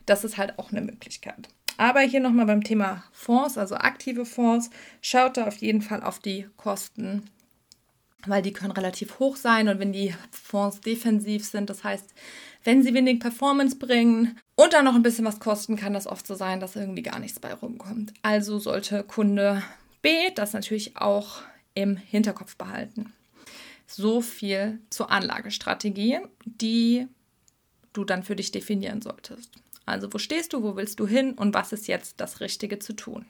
Das 0.06 0.24
ist 0.24 0.36
halt 0.36 0.58
auch 0.58 0.70
eine 0.70 0.80
Möglichkeit. 0.80 1.48
Aber 1.78 2.00
hier 2.00 2.20
nochmal 2.20 2.46
beim 2.46 2.62
Thema 2.62 3.04
Fonds, 3.12 3.58
also 3.58 3.74
aktive 3.76 4.24
Fonds, 4.24 4.70
schaut 5.00 5.36
da 5.36 5.46
auf 5.46 5.56
jeden 5.56 5.82
Fall 5.82 6.02
auf 6.02 6.18
die 6.18 6.46
Kosten, 6.56 7.30
weil 8.26 8.42
die 8.42 8.52
können 8.52 8.72
relativ 8.72 9.18
hoch 9.18 9.36
sein 9.36 9.68
und 9.68 9.78
wenn 9.78 9.92
die 9.92 10.14
Fonds 10.30 10.80
defensiv 10.80 11.44
sind, 11.44 11.70
das 11.70 11.82
heißt, 11.82 12.14
wenn 12.64 12.82
sie 12.82 12.94
wenig 12.94 13.18
Performance 13.18 13.76
bringen 13.76 14.38
und 14.54 14.72
dann 14.72 14.84
noch 14.84 14.94
ein 14.94 15.02
bisschen 15.02 15.24
was 15.24 15.40
kosten, 15.40 15.76
kann 15.76 15.94
das 15.94 16.06
oft 16.06 16.26
so 16.26 16.34
sein, 16.34 16.60
dass 16.60 16.76
irgendwie 16.76 17.02
gar 17.02 17.18
nichts 17.18 17.40
bei 17.40 17.52
rumkommt. 17.52 18.12
Also 18.22 18.58
sollte 18.58 19.02
Kunde 19.02 19.62
B 20.02 20.30
das 20.34 20.52
natürlich 20.52 20.96
auch 20.96 21.42
im 21.74 21.96
Hinterkopf 21.96 22.56
behalten. 22.56 23.12
So 23.86 24.20
viel 24.20 24.78
zur 24.90 25.10
Anlagestrategie, 25.10 26.20
die 26.44 27.08
du 27.92 28.04
dann 28.04 28.22
für 28.22 28.36
dich 28.36 28.52
definieren 28.52 29.02
solltest. 29.02 29.61
Also 29.84 30.12
wo 30.12 30.18
stehst 30.18 30.52
du, 30.52 30.62
wo 30.62 30.76
willst 30.76 31.00
du 31.00 31.06
hin 31.06 31.32
und 31.32 31.54
was 31.54 31.72
ist 31.72 31.88
jetzt 31.88 32.20
das 32.20 32.40
Richtige 32.40 32.78
zu 32.78 32.94
tun? 32.94 33.26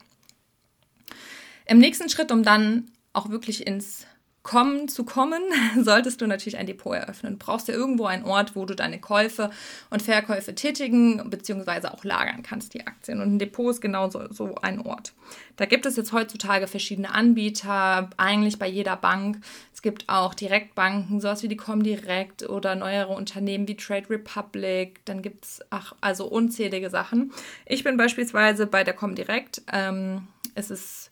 Im 1.65 1.79
nächsten 1.79 2.09
Schritt, 2.09 2.31
um 2.31 2.43
dann 2.43 2.91
auch 3.13 3.29
wirklich 3.29 3.65
ins 3.65 4.05
kommen 4.43 4.89
zu 4.89 5.05
kommen, 5.05 5.41
solltest 5.81 6.19
du 6.19 6.27
natürlich 6.27 6.57
ein 6.57 6.67
Depot 6.67 6.93
eröffnen. 6.93 7.39
Du 7.39 7.45
brauchst 7.45 7.69
ja 7.69 7.73
irgendwo 7.73 8.05
einen 8.05 8.25
Ort, 8.25 8.57
wo 8.57 8.65
du 8.65 8.75
deine 8.75 8.99
Käufe 8.99 9.49
und 9.89 10.01
Verkäufe 10.01 10.53
tätigen 10.53 11.29
bzw. 11.29 11.87
auch 11.87 12.03
lagern 12.03 12.43
kannst, 12.43 12.73
die 12.73 12.85
Aktien. 12.85 13.21
Und 13.21 13.35
ein 13.35 13.39
Depot 13.39 13.71
ist 13.71 13.81
genau 13.81 14.09
so, 14.09 14.55
ein 14.61 14.85
Ort. 14.85 15.13
Da 15.55 15.65
gibt 15.65 15.85
es 15.85 15.95
jetzt 15.95 16.11
heutzutage 16.11 16.67
verschiedene 16.67 17.13
Anbieter, 17.13 18.09
eigentlich 18.17 18.59
bei 18.59 18.67
jeder 18.67 18.97
Bank. 18.97 19.39
Es 19.73 19.81
gibt 19.81 20.09
auch 20.09 20.33
Direktbanken, 20.33 21.21
sowas 21.21 21.41
wie 21.41 21.47
die 21.47 21.57
Comdirect 21.57 22.49
oder 22.49 22.75
neuere 22.75 23.13
Unternehmen 23.13 23.67
wie 23.67 23.77
Trade 23.77 24.09
Republic. 24.09 25.05
Dann 25.05 25.21
gibt 25.21 25.45
es 25.45 25.61
also 26.01 26.25
unzählige 26.25 26.89
Sachen. 26.89 27.31
Ich 27.65 27.83
bin 27.85 27.95
beispielsweise 27.95 28.67
bei 28.67 28.83
der 28.83 28.93
Comdirect. 28.93 29.61
Ähm, 29.71 30.27
es 30.55 30.69
ist 30.69 31.02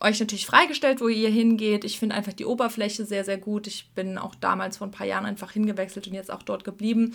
euch 0.00 0.20
natürlich 0.20 0.46
freigestellt, 0.46 1.00
wo 1.00 1.08
ihr 1.08 1.30
hingeht. 1.30 1.84
Ich 1.84 1.98
finde 1.98 2.14
einfach 2.14 2.32
die 2.32 2.44
Oberfläche 2.44 3.06
sehr, 3.06 3.24
sehr 3.24 3.38
gut. 3.38 3.66
Ich 3.66 3.90
bin 3.94 4.18
auch 4.18 4.34
damals 4.34 4.78
vor 4.78 4.86
ein 4.86 4.92
paar 4.92 5.06
Jahren 5.06 5.26
einfach 5.26 5.52
hingewechselt 5.52 6.06
und 6.06 6.14
jetzt 6.14 6.30
auch 6.30 6.42
dort 6.42 6.64
geblieben. 6.64 7.14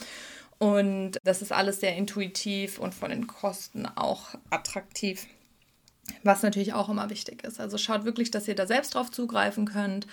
Und 0.57 1.17
das 1.23 1.41
ist 1.41 1.51
alles 1.51 1.79
sehr 1.79 1.95
intuitiv 1.95 2.79
und 2.79 2.93
von 2.93 3.09
den 3.09 3.27
Kosten 3.27 3.85
auch 3.85 4.35
attraktiv. 4.49 5.25
Was 6.23 6.41
natürlich 6.43 6.73
auch 6.73 6.89
immer 6.89 7.09
wichtig 7.09 7.43
ist. 7.43 7.59
Also 7.59 7.77
schaut 7.77 8.03
wirklich, 8.03 8.31
dass 8.31 8.47
ihr 8.47 8.55
da 8.55 8.65
selbst 8.65 8.95
drauf 8.95 9.11
zugreifen 9.11 9.65
könnt 9.65 10.07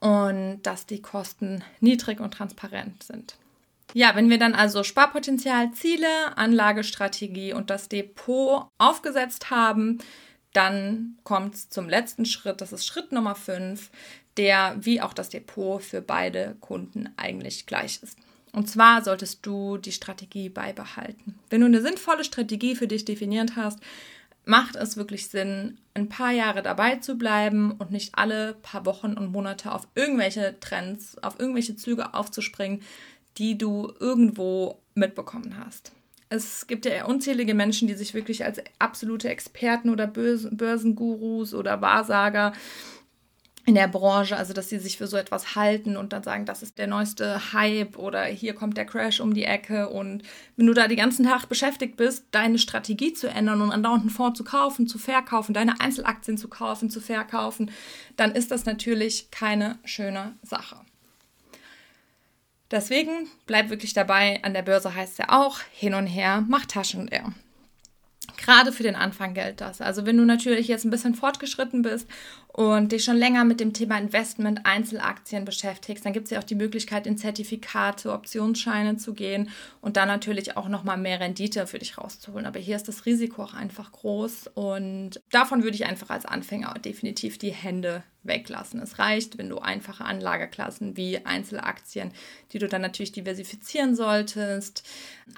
und 0.00 0.60
dass 0.62 0.86
die 0.86 1.02
Kosten 1.02 1.64
niedrig 1.80 2.20
und 2.20 2.32
transparent 2.32 3.02
sind. 3.02 3.36
Ja, 3.94 4.14
wenn 4.14 4.28
wir 4.28 4.38
dann 4.38 4.54
also 4.54 4.84
Sparpotenzial, 4.84 5.72
Ziele, 5.72 6.36
Anlagestrategie 6.36 7.54
und 7.54 7.70
das 7.70 7.88
Depot 7.88 8.66
aufgesetzt 8.76 9.50
haben, 9.50 9.98
dann 10.58 11.16
kommt 11.22 11.54
es 11.54 11.70
zum 11.70 11.88
letzten 11.88 12.26
Schritt, 12.26 12.60
das 12.60 12.72
ist 12.72 12.84
Schritt 12.84 13.12
Nummer 13.12 13.36
5, 13.36 13.90
der 14.36 14.74
wie 14.80 15.00
auch 15.00 15.12
das 15.12 15.28
Depot 15.28 15.80
für 15.80 16.02
beide 16.02 16.56
Kunden 16.58 17.10
eigentlich 17.16 17.66
gleich 17.66 18.02
ist. 18.02 18.18
Und 18.52 18.68
zwar 18.68 19.04
solltest 19.04 19.46
du 19.46 19.78
die 19.78 19.92
Strategie 19.92 20.48
beibehalten. 20.48 21.38
Wenn 21.48 21.60
du 21.60 21.66
eine 21.66 21.80
sinnvolle 21.80 22.24
Strategie 22.24 22.74
für 22.74 22.88
dich 22.88 23.04
definiert 23.04 23.54
hast, 23.54 23.78
macht 24.46 24.74
es 24.74 24.96
wirklich 24.96 25.28
Sinn, 25.28 25.78
ein 25.94 26.08
paar 26.08 26.32
Jahre 26.32 26.64
dabei 26.64 26.96
zu 26.96 27.16
bleiben 27.16 27.70
und 27.70 27.92
nicht 27.92 28.16
alle 28.16 28.54
paar 28.54 28.84
Wochen 28.84 29.12
und 29.12 29.30
Monate 29.30 29.70
auf 29.70 29.86
irgendwelche 29.94 30.58
Trends, 30.58 31.22
auf 31.22 31.38
irgendwelche 31.38 31.76
Züge 31.76 32.14
aufzuspringen, 32.14 32.82
die 33.36 33.56
du 33.56 33.92
irgendwo 34.00 34.80
mitbekommen 34.96 35.56
hast. 35.64 35.92
Es 36.30 36.66
gibt 36.66 36.84
ja 36.84 37.06
unzählige 37.06 37.54
Menschen, 37.54 37.88
die 37.88 37.94
sich 37.94 38.12
wirklich 38.12 38.44
als 38.44 38.60
absolute 38.78 39.28
Experten 39.28 39.88
oder 39.88 40.06
Börsengurus 40.06 41.54
oder 41.54 41.80
Wahrsager 41.80 42.52
in 43.68 43.74
der 43.74 43.86
Branche, 43.86 44.34
also 44.34 44.54
dass 44.54 44.70
sie 44.70 44.78
sich 44.78 44.96
für 44.96 45.06
so 45.06 45.18
etwas 45.18 45.54
halten 45.54 45.98
und 45.98 46.14
dann 46.14 46.22
sagen, 46.22 46.46
das 46.46 46.62
ist 46.62 46.78
der 46.78 46.86
neueste 46.86 47.52
Hype 47.52 47.98
oder 47.98 48.24
hier 48.24 48.54
kommt 48.54 48.78
der 48.78 48.86
Crash 48.86 49.20
um 49.20 49.34
die 49.34 49.44
Ecke 49.44 49.90
und 49.90 50.22
wenn 50.56 50.66
du 50.66 50.72
da 50.72 50.88
die 50.88 50.96
ganzen 50.96 51.26
Tag 51.26 51.50
beschäftigt 51.50 51.98
bist, 51.98 52.24
deine 52.30 52.58
Strategie 52.58 53.12
zu 53.12 53.28
ändern 53.28 53.60
und 53.60 53.70
andauernd 53.70 54.00
einen 54.00 54.10
Fonds 54.10 54.38
zu 54.38 54.44
kaufen, 54.44 54.86
zu 54.86 54.98
verkaufen, 54.98 55.52
deine 55.52 55.82
Einzelaktien 55.82 56.38
zu 56.38 56.48
kaufen, 56.48 56.88
zu 56.88 57.02
verkaufen, 57.02 57.70
dann 58.16 58.32
ist 58.32 58.50
das 58.50 58.64
natürlich 58.64 59.30
keine 59.30 59.78
schöne 59.84 60.34
Sache. 60.42 60.76
Deswegen 62.70 63.28
bleib 63.46 63.70
wirklich 63.70 63.94
dabei, 63.94 64.42
an 64.42 64.52
der 64.52 64.62
Börse 64.62 64.94
heißt 64.94 65.12
es 65.12 65.18
ja 65.18 65.26
auch, 65.30 65.60
hin 65.72 65.94
und 65.94 66.06
her, 66.06 66.44
mach 66.46 66.66
Taschen 66.66 67.06
leer. 67.06 67.32
Gerade 68.36 68.72
für 68.72 68.82
den 68.82 68.94
Anfang 68.94 69.34
gilt 69.34 69.60
das. 69.60 69.80
Also 69.80 70.04
wenn 70.06 70.16
du 70.16 70.24
natürlich 70.24 70.68
jetzt 70.68 70.84
ein 70.84 70.90
bisschen 70.90 71.14
fortgeschritten 71.14 71.82
bist 71.82 72.06
und 72.48 72.92
dich 72.92 73.04
schon 73.04 73.16
länger 73.16 73.44
mit 73.44 73.58
dem 73.58 73.72
Thema 73.72 73.98
Investment, 73.98 74.64
Einzelaktien 74.64 75.44
beschäftigst, 75.44 76.04
dann 76.04 76.12
gibt 76.12 76.26
es 76.26 76.30
ja 76.30 76.38
auch 76.38 76.44
die 76.44 76.54
Möglichkeit, 76.54 77.06
in 77.06 77.16
Zertifikate, 77.16 78.12
Optionsscheine 78.12 78.96
zu 78.96 79.14
gehen 79.14 79.50
und 79.80 79.96
dann 79.96 80.08
natürlich 80.08 80.56
auch 80.56 80.68
nochmal 80.68 80.98
mehr 80.98 81.20
Rendite 81.20 81.66
für 81.66 81.78
dich 81.78 81.98
rauszuholen. 81.98 82.46
Aber 82.46 82.60
hier 82.60 82.76
ist 82.76 82.86
das 82.86 83.06
Risiko 83.06 83.42
auch 83.42 83.54
einfach 83.54 83.92
groß 83.92 84.50
und 84.54 85.20
davon 85.30 85.62
würde 85.62 85.74
ich 85.74 85.86
einfach 85.86 86.10
als 86.10 86.26
Anfänger 86.26 86.74
definitiv 86.74 87.38
die 87.38 87.52
Hände 87.52 88.04
weglassen. 88.28 88.80
Es 88.80 88.98
reicht, 88.98 89.38
wenn 89.38 89.48
du 89.48 89.58
einfache 89.58 90.04
Anlageklassen 90.04 90.96
wie 90.96 91.24
Einzelaktien, 91.24 92.12
die 92.52 92.58
du 92.58 92.68
dann 92.68 92.82
natürlich 92.82 93.12
diversifizieren 93.12 93.96
solltest, 93.96 94.86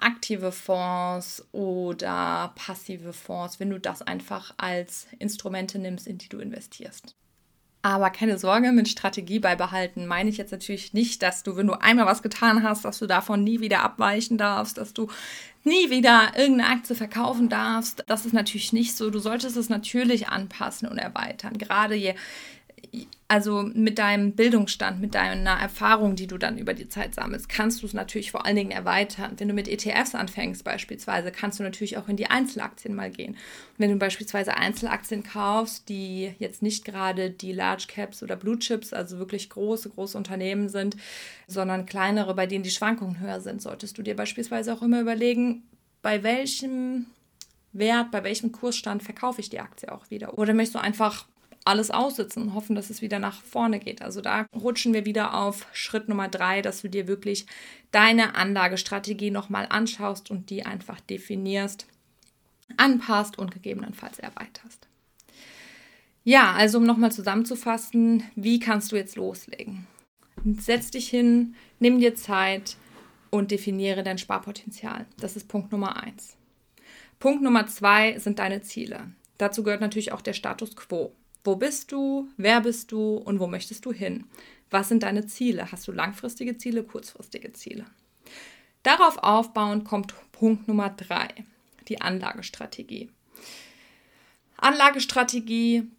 aktive 0.01 0.53
Fonds 0.53 1.47
oder 1.53 2.53
passive 2.57 3.13
Fonds, 3.13 3.61
wenn 3.61 3.71
du 3.71 3.81
das 3.81 4.03
einfach 4.03 4.53
als 4.59 5.07
Instrumente 5.19 5.79
nimmst, 5.79 6.07
in 6.07 6.19
die 6.19 6.29
du 6.29 6.39
investierst. 6.39 7.15
Aber 7.83 8.11
keine 8.11 8.39
Sorge, 8.39 8.73
mit 8.73 8.89
Strategie 8.89 9.39
beibehalten 9.39 10.07
meine 10.07 10.29
ich 10.29 10.37
jetzt 10.37 10.53
natürlich 10.53 10.93
nicht, 10.93 11.23
dass 11.23 11.43
du, 11.43 11.57
wenn 11.57 11.67
du 11.67 11.81
einmal 11.81 12.05
was 12.05 12.23
getan 12.23 12.63
hast, 12.63 12.85
dass 12.85 12.99
du 12.99 13.07
davon 13.07 13.43
nie 13.43 13.61
wieder 13.61 13.83
abweichen 13.83 14.37
darfst, 14.37 14.77
dass 14.77 14.93
du 14.93 15.09
nie 15.65 15.89
wieder 15.89 16.33
irgendeine 16.37 16.71
Aktie 16.71 16.95
verkaufen 16.95 17.49
darfst. 17.49 18.05
Das 18.07 18.27
ist 18.27 18.35
natürlich 18.35 18.75
nicht 18.75 18.97
so. 18.97 19.09
Du 19.09 19.19
solltest 19.19 19.57
es 19.57 19.71
natürlich 19.71 20.29
anpassen 20.29 20.89
und 20.89 20.99
erweitern. 20.99 21.57
Gerade 21.57 21.95
je 21.95 22.15
also 23.31 23.63
mit 23.63 23.99
deinem 23.99 24.33
Bildungsstand, 24.33 25.01
mit 25.01 25.15
deiner 25.15 25.53
Erfahrung, 25.53 26.17
die 26.17 26.27
du 26.27 26.37
dann 26.37 26.59
über 26.59 26.75
die 26.75 26.89
Zeit 26.89 27.15
sammelst, 27.15 27.49
kannst 27.49 27.81
du 27.81 27.87
es 27.87 27.95
natürlich 27.95 28.33
vor 28.33 28.45
allen 28.45 28.57
Dingen 28.57 28.73
erweitern. 28.73 29.35
Wenn 29.37 29.47
du 29.47 29.55
mit 29.55 29.69
ETFs 29.69 30.17
anfängst 30.17 30.65
beispielsweise, 30.65 31.31
kannst 31.31 31.61
du 31.61 31.63
natürlich 31.63 31.97
auch 31.97 32.09
in 32.09 32.17
die 32.17 32.27
Einzelaktien 32.27 32.95
mal 32.95 33.11
gehen. 33.11 33.35
Und 33.35 33.79
wenn 33.79 33.91
du 33.93 33.97
beispielsweise 33.97 34.57
Einzelaktien 34.57 35.23
kaufst, 35.23 35.89
die 35.89 36.35
jetzt 36.41 36.61
nicht 36.61 36.85
gerade 36.85 37.31
die 37.31 37.53
Large 37.53 37.85
Caps 37.87 38.23
oder 38.25 38.35
Blue 38.35 38.59
Chips, 38.59 38.93
also 38.93 39.19
wirklich 39.19 39.49
große, 39.49 39.91
große 39.91 40.19
Unternehmen 40.19 40.69
sind, 40.69 40.97
sondern 41.47 41.87
kleinere, 41.87 42.35
bei 42.35 42.49
denen 42.49 42.65
die 42.65 42.71
Schwankungen 42.71 43.21
höher 43.21 43.41
sind, 43.41 43.63
solltest 43.63 43.97
du 43.97 44.03
dir 44.03 44.17
beispielsweise 44.17 44.73
auch 44.75 44.83
immer 44.83 45.01
überlegen, 45.01 45.63
bei 46.03 46.25
welchem 46.25 47.07
Wert, 47.73 48.11
bei 48.11 48.25
welchem 48.25 48.51
Kursstand 48.51 49.03
verkaufe 49.03 49.41
ich 49.41 49.51
die 49.51 49.61
Aktie 49.61 49.93
auch 49.93 50.11
wieder. 50.11 50.37
Oder 50.37 50.55
möchtest 50.55 50.75
du 50.75 50.81
einfach 50.81 51.27
alles 51.65 51.91
aussitzen 51.91 52.43
und 52.43 52.55
hoffen, 52.55 52.75
dass 52.75 52.91
es 52.91 53.03
wieder 53.03 53.19
nach 53.19 53.43
vorne 53.43 53.79
geht. 53.79 54.03
Also 54.03 54.21
da 54.21 54.47
rutschen 54.55 54.95
wir 54.95 55.05
wieder 55.05 55.35
auf 55.35 55.67
Schritt 55.73 56.09
Nummer 56.09 56.29
drei, 56.29 56.63
dass 56.63 56.83
du 56.83 56.89
dir 56.89 57.07
wirklich 57.07 57.47
deine 57.91 58.35
Anlagestrategie 58.35 59.31
nochmal 59.31 59.67
anschaust 59.69 60.31
und 60.31 60.51
die 60.51 60.65
einfach 60.65 61.01
definierst, 61.01 61.87
anpasst 62.77 63.39
und 63.39 63.51
gegebenenfalls 63.51 64.19
erweiterst. 64.19 64.89
Ja, 66.25 66.53
also 66.53 66.79
um 66.79 66.85
nochmal 66.85 67.13
zusammenzufassen, 67.13 68.25
wie 68.35 68.59
kannst 68.59 68.93
du 68.93 68.97
jetzt 68.97 69.17
loslegen? 69.17 69.87
Setz 70.59 70.91
dich 70.91 71.09
hin, 71.09 71.55
nimm 71.79 71.99
dir 71.99 72.15
Zeit 72.15 72.77
und 73.31 73.51
definiere 73.51 74.03
dein 74.03 74.19
Sparpotenzial. 74.19 75.07
Das 75.19 75.37
ist 75.37 75.49
Punkt 75.49 75.73
Nummer 75.73 76.03
eins. 76.03 76.37
Punkt 77.19 77.43
Nummer 77.43 77.67
zwei 77.67 78.19
sind 78.19 78.39
deine 78.39 78.63
Ziele. 78.63 79.11
Dazu 79.39 79.63
gehört 79.63 79.81
natürlich 79.81 80.13
auch 80.13 80.23
der 80.23 80.33
Status 80.33 80.77
quo. 80.77 81.13
Wo 81.45 81.57
bist 81.57 81.93
du? 81.93 82.29
Wer 82.37 82.61
bist 82.61 82.93
du? 82.93 83.17
Und 83.17 83.41
wo 83.41 83.47
möchtest 83.47 83.85
du 83.87 83.93
hin? 83.93 84.25
Was 84.71 84.89
sind 84.89 85.03
deine 85.03 85.27
Ziele? 85.27 85.73
Hast 85.73 85.89
du 85.89 85.93
langfristige 85.93 86.57
Ziele, 86.57 86.85
kurzfristige 86.85 87.53
Ziele? 87.53 87.87
Darauf 88.83 89.19
aufbauend 89.19 89.85
kommt 89.85 90.15
Punkt 90.33 90.69
Nummer 90.69 90.91
drei, 90.91 91.29
die 91.89 92.01
Anlagestrategie. 92.01 93.11
Anlagestrategie, 94.57 95.91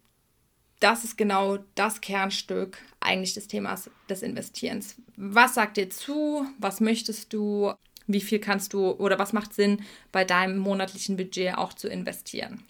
das 0.80 1.04
ist 1.04 1.16
genau 1.16 1.58
das 1.74 2.00
Kernstück 2.00 2.78
eigentlich 3.00 3.34
des 3.34 3.46
Themas 3.46 3.90
des 4.08 4.22
Investierens. 4.22 4.96
Was 5.16 5.54
sagt 5.54 5.76
dir 5.76 5.90
zu? 5.90 6.46
Was 6.58 6.80
möchtest 6.80 7.32
du? 7.32 7.72
Wie 8.08 8.20
viel 8.20 8.40
kannst 8.40 8.72
du 8.72 8.90
oder 8.90 9.18
was 9.18 9.32
macht 9.32 9.54
Sinn, 9.54 9.84
bei 10.10 10.24
deinem 10.24 10.58
monatlichen 10.58 11.16
Budget 11.16 11.56
auch 11.56 11.72
zu 11.72 11.88
investieren? 11.88 12.64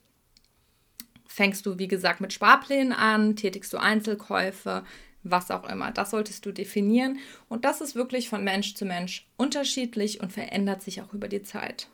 Fängst 1.32 1.64
du, 1.64 1.78
wie 1.78 1.88
gesagt, 1.88 2.20
mit 2.20 2.34
Sparplänen 2.34 2.92
an, 2.92 3.36
tätigst 3.36 3.72
du 3.72 3.78
Einzelkäufe, 3.78 4.84
was 5.22 5.50
auch 5.50 5.66
immer. 5.66 5.90
Das 5.90 6.10
solltest 6.10 6.44
du 6.44 6.52
definieren. 6.52 7.20
Und 7.48 7.64
das 7.64 7.80
ist 7.80 7.94
wirklich 7.94 8.28
von 8.28 8.44
Mensch 8.44 8.74
zu 8.74 8.84
Mensch 8.84 9.26
unterschiedlich 9.38 10.20
und 10.20 10.30
verändert 10.30 10.82
sich 10.82 11.00
auch 11.00 11.14
über 11.14 11.28
die 11.28 11.42
Zeit. 11.42 11.88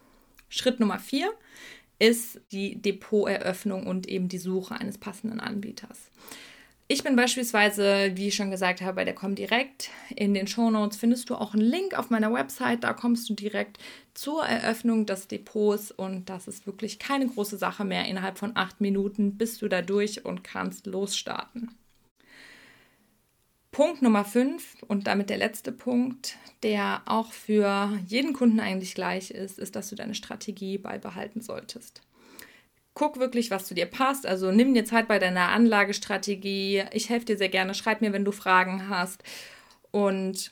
Schritt 0.49 0.81
Nummer 0.81 0.99
vier 0.99 1.31
ist 2.01 2.41
die 2.51 2.83
Depoteröffnung 2.83 3.87
und 3.87 4.09
eben 4.09 4.29
die 4.29 4.39
Suche 4.39 4.75
eines 4.75 4.99
passenden 4.99 5.39
Anbieters. 5.39 6.11
Ich 6.91 7.05
bin 7.05 7.17
beispielsweise, 7.17 8.13
wie 8.15 8.29
ich 8.29 8.35
schon 8.35 8.51
gesagt 8.51 8.81
habe, 8.81 8.95
bei 8.95 9.05
der 9.05 9.15
Comdirect. 9.15 9.91
In 10.17 10.33
den 10.33 10.47
Shownotes 10.47 10.97
findest 10.97 11.29
du 11.29 11.35
auch 11.35 11.53
einen 11.53 11.63
Link 11.63 11.93
auf 11.93 12.09
meiner 12.09 12.33
Website. 12.33 12.83
Da 12.83 12.95
kommst 12.95 13.29
du 13.29 13.35
direkt 13.35 13.77
zur 14.15 14.43
Eröffnung 14.43 15.05
des 15.05 15.29
Depots 15.29 15.91
und 15.91 16.31
das 16.31 16.49
ist 16.49 16.67
wirklich 16.67 16.99
keine 16.99 17.27
große 17.27 17.59
Sache 17.59 17.85
mehr. 17.85 18.07
Innerhalb 18.07 18.39
von 18.39 18.53
acht 18.57 18.81
Minuten 18.81 19.37
bist 19.37 19.61
du 19.61 19.69
da 19.69 19.83
durch 19.83 20.25
und 20.25 20.43
kannst 20.43 20.87
losstarten. 20.87 21.77
Punkt 23.71 24.01
Nummer 24.01 24.25
fünf 24.25 24.83
und 24.89 25.07
damit 25.07 25.29
der 25.29 25.37
letzte 25.37 25.73
Punkt, 25.73 26.39
der 26.63 27.03
auch 27.05 27.33
für 27.33 27.99
jeden 28.07 28.33
Kunden 28.33 28.61
eigentlich 28.61 28.95
gleich 28.95 29.31
ist, 29.31 29.59
ist, 29.59 29.77
dass 29.77 29.91
du 29.91 29.95
deine 29.95 30.15
Strategie 30.15 30.79
beibehalten 30.79 31.43
solltest 31.43 32.01
guck 32.99 33.19
wirklich, 33.19 33.51
was 33.51 33.65
zu 33.65 33.75
dir 33.75 33.87
passt. 33.87 34.27
Also 34.27 34.51
nimm 34.51 34.75
dir 34.75 34.85
Zeit 34.85 35.09
bei 35.09 35.19
deiner 35.19 35.49
Anlagestrategie. 35.49 36.85
Ich 36.93 37.09
helfe 37.09 37.27
dir 37.27 37.39
sehr 37.39 37.49
gerne. 37.49 37.73
Schreib 37.73 38.01
mir, 38.03 38.13
wenn 38.13 38.25
du 38.25 38.33
Fragen 38.33 38.91
hast. 38.91 39.23
Und 39.91 40.51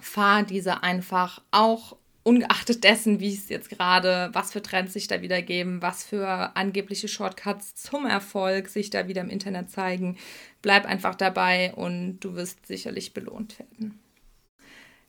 fahr 0.00 0.44
diese 0.44 0.82
einfach 0.82 1.42
auch 1.50 1.96
ungeachtet 2.22 2.84
dessen, 2.84 3.18
wie 3.18 3.34
es 3.34 3.48
jetzt 3.48 3.68
gerade, 3.68 4.30
was 4.32 4.52
für 4.52 4.62
Trends 4.62 4.92
sich 4.92 5.08
da 5.08 5.20
wieder 5.20 5.42
geben, 5.42 5.82
was 5.82 6.04
für 6.04 6.56
angebliche 6.56 7.08
Shortcuts 7.08 7.74
zum 7.74 8.06
Erfolg 8.06 8.68
sich 8.68 8.90
da 8.90 9.08
wieder 9.08 9.20
im 9.20 9.28
Internet 9.28 9.70
zeigen. 9.70 10.16
Bleib 10.62 10.86
einfach 10.86 11.16
dabei 11.16 11.74
und 11.74 12.20
du 12.20 12.34
wirst 12.34 12.66
sicherlich 12.66 13.12
belohnt 13.12 13.58
werden. 13.58 13.98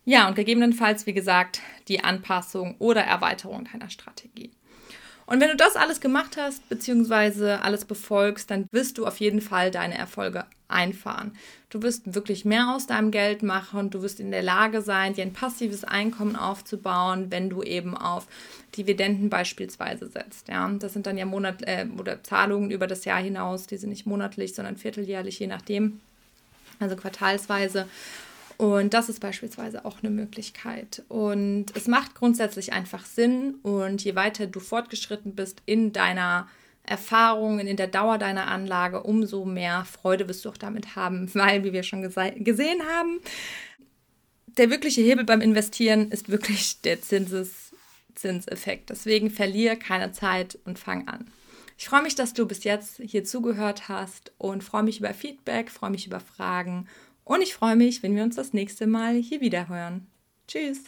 Ja, 0.05 0.27
und 0.27 0.35
gegebenenfalls, 0.35 1.05
wie 1.05 1.13
gesagt, 1.13 1.61
die 1.87 2.03
Anpassung 2.03 2.75
oder 2.79 3.03
Erweiterung 3.03 3.69
deiner 3.71 3.91
Strategie. 3.91 4.51
Und 5.33 5.41
wenn 5.41 5.49
du 5.49 5.55
das 5.55 5.75
alles 5.75 5.99
gemacht 5.99 6.37
hast, 6.37 6.69
beziehungsweise 6.69 7.63
alles 7.63 7.85
befolgst, 7.85 8.51
dann 8.51 8.67
wirst 8.71 8.99
du 8.99 9.07
auf 9.07 9.19
jeden 9.19 9.41
Fall 9.41 9.71
deine 9.71 9.97
Erfolge 9.97 10.45
einfahren. 10.67 11.35
Du 11.71 11.81
wirst 11.81 12.13
wirklich 12.13 12.45
mehr 12.45 12.69
aus 12.69 12.85
deinem 12.85 13.09
Geld 13.09 13.41
machen, 13.41 13.89
du 13.89 14.03
wirst 14.03 14.19
in 14.19 14.29
der 14.29 14.43
Lage 14.43 14.83
sein, 14.83 15.15
dir 15.15 15.23
ein 15.23 15.33
passives 15.33 15.83
Einkommen 15.85 16.35
aufzubauen, 16.35 17.31
wenn 17.31 17.49
du 17.49 17.63
eben 17.63 17.97
auf 17.97 18.27
Dividenden 18.77 19.31
beispielsweise 19.31 20.07
setzt. 20.07 20.49
Ja, 20.49 20.69
das 20.77 20.93
sind 20.93 21.07
dann 21.07 21.17
ja 21.17 21.25
Monat 21.25 21.63
äh, 21.63 21.87
oder 21.97 22.21
Zahlungen 22.21 22.69
über 22.69 22.85
das 22.85 23.03
Jahr 23.03 23.19
hinaus, 23.19 23.65
die 23.65 23.77
sind 23.77 23.89
nicht 23.89 24.05
monatlich, 24.05 24.53
sondern 24.53 24.77
vierteljährlich, 24.77 25.39
je 25.39 25.47
nachdem. 25.47 25.99
also 26.79 26.95
quartalsweise. 26.95 27.87
Und 28.57 28.93
das 28.93 29.09
ist 29.09 29.19
beispielsweise 29.19 29.85
auch 29.85 30.01
eine 30.01 30.11
Möglichkeit. 30.11 31.03
Und 31.09 31.67
es 31.75 31.87
macht 31.87 32.15
grundsätzlich 32.15 32.73
einfach 32.73 33.05
Sinn. 33.05 33.55
Und 33.63 34.03
je 34.03 34.15
weiter 34.15 34.47
du 34.47 34.59
fortgeschritten 34.59 35.35
bist 35.35 35.61
in 35.65 35.93
deiner 35.93 36.47
Erfahrung, 36.83 37.59
in 37.59 37.77
der 37.77 37.87
Dauer 37.87 38.17
deiner 38.17 38.47
Anlage, 38.47 39.03
umso 39.03 39.45
mehr 39.45 39.85
Freude 39.85 40.27
wirst 40.27 40.45
du 40.45 40.49
auch 40.49 40.57
damit 40.57 40.95
haben, 40.95 41.29
weil, 41.33 41.63
wie 41.63 41.73
wir 41.73 41.83
schon 41.83 42.01
gesehen 42.01 42.81
haben, 42.95 43.19
der 44.57 44.69
wirkliche 44.69 45.01
Hebel 45.01 45.23
beim 45.23 45.41
Investieren 45.41 46.11
ist 46.11 46.29
wirklich 46.29 46.81
der 46.81 47.01
Zinses 47.01 47.71
Zinseffekt. 48.15 48.89
Deswegen 48.89 49.31
verliere 49.31 49.75
keine 49.75 50.11
Zeit 50.11 50.59
und 50.65 50.77
fang 50.77 51.07
an. 51.07 51.25
Ich 51.77 51.89
freue 51.89 52.03
mich, 52.03 52.15
dass 52.15 52.33
du 52.33 52.45
bis 52.45 52.63
jetzt 52.63 53.01
hier 53.03 53.23
zugehört 53.23 53.89
hast 53.89 54.31
und 54.37 54.63
freue 54.63 54.83
mich 54.83 54.99
über 54.99 55.13
Feedback, 55.13 55.71
freue 55.71 55.89
mich 55.89 56.05
über 56.05 56.19
Fragen 56.19 56.87
und 57.23 57.41
ich 57.41 57.53
freue 57.53 57.75
mich, 57.75 58.03
wenn 58.03 58.15
wir 58.15 58.23
uns 58.23 58.35
das 58.35 58.53
nächste 58.53 58.87
Mal 58.87 59.15
hier 59.15 59.41
wieder 59.41 59.69
hören. 59.69 60.07
Tschüss! 60.47 60.83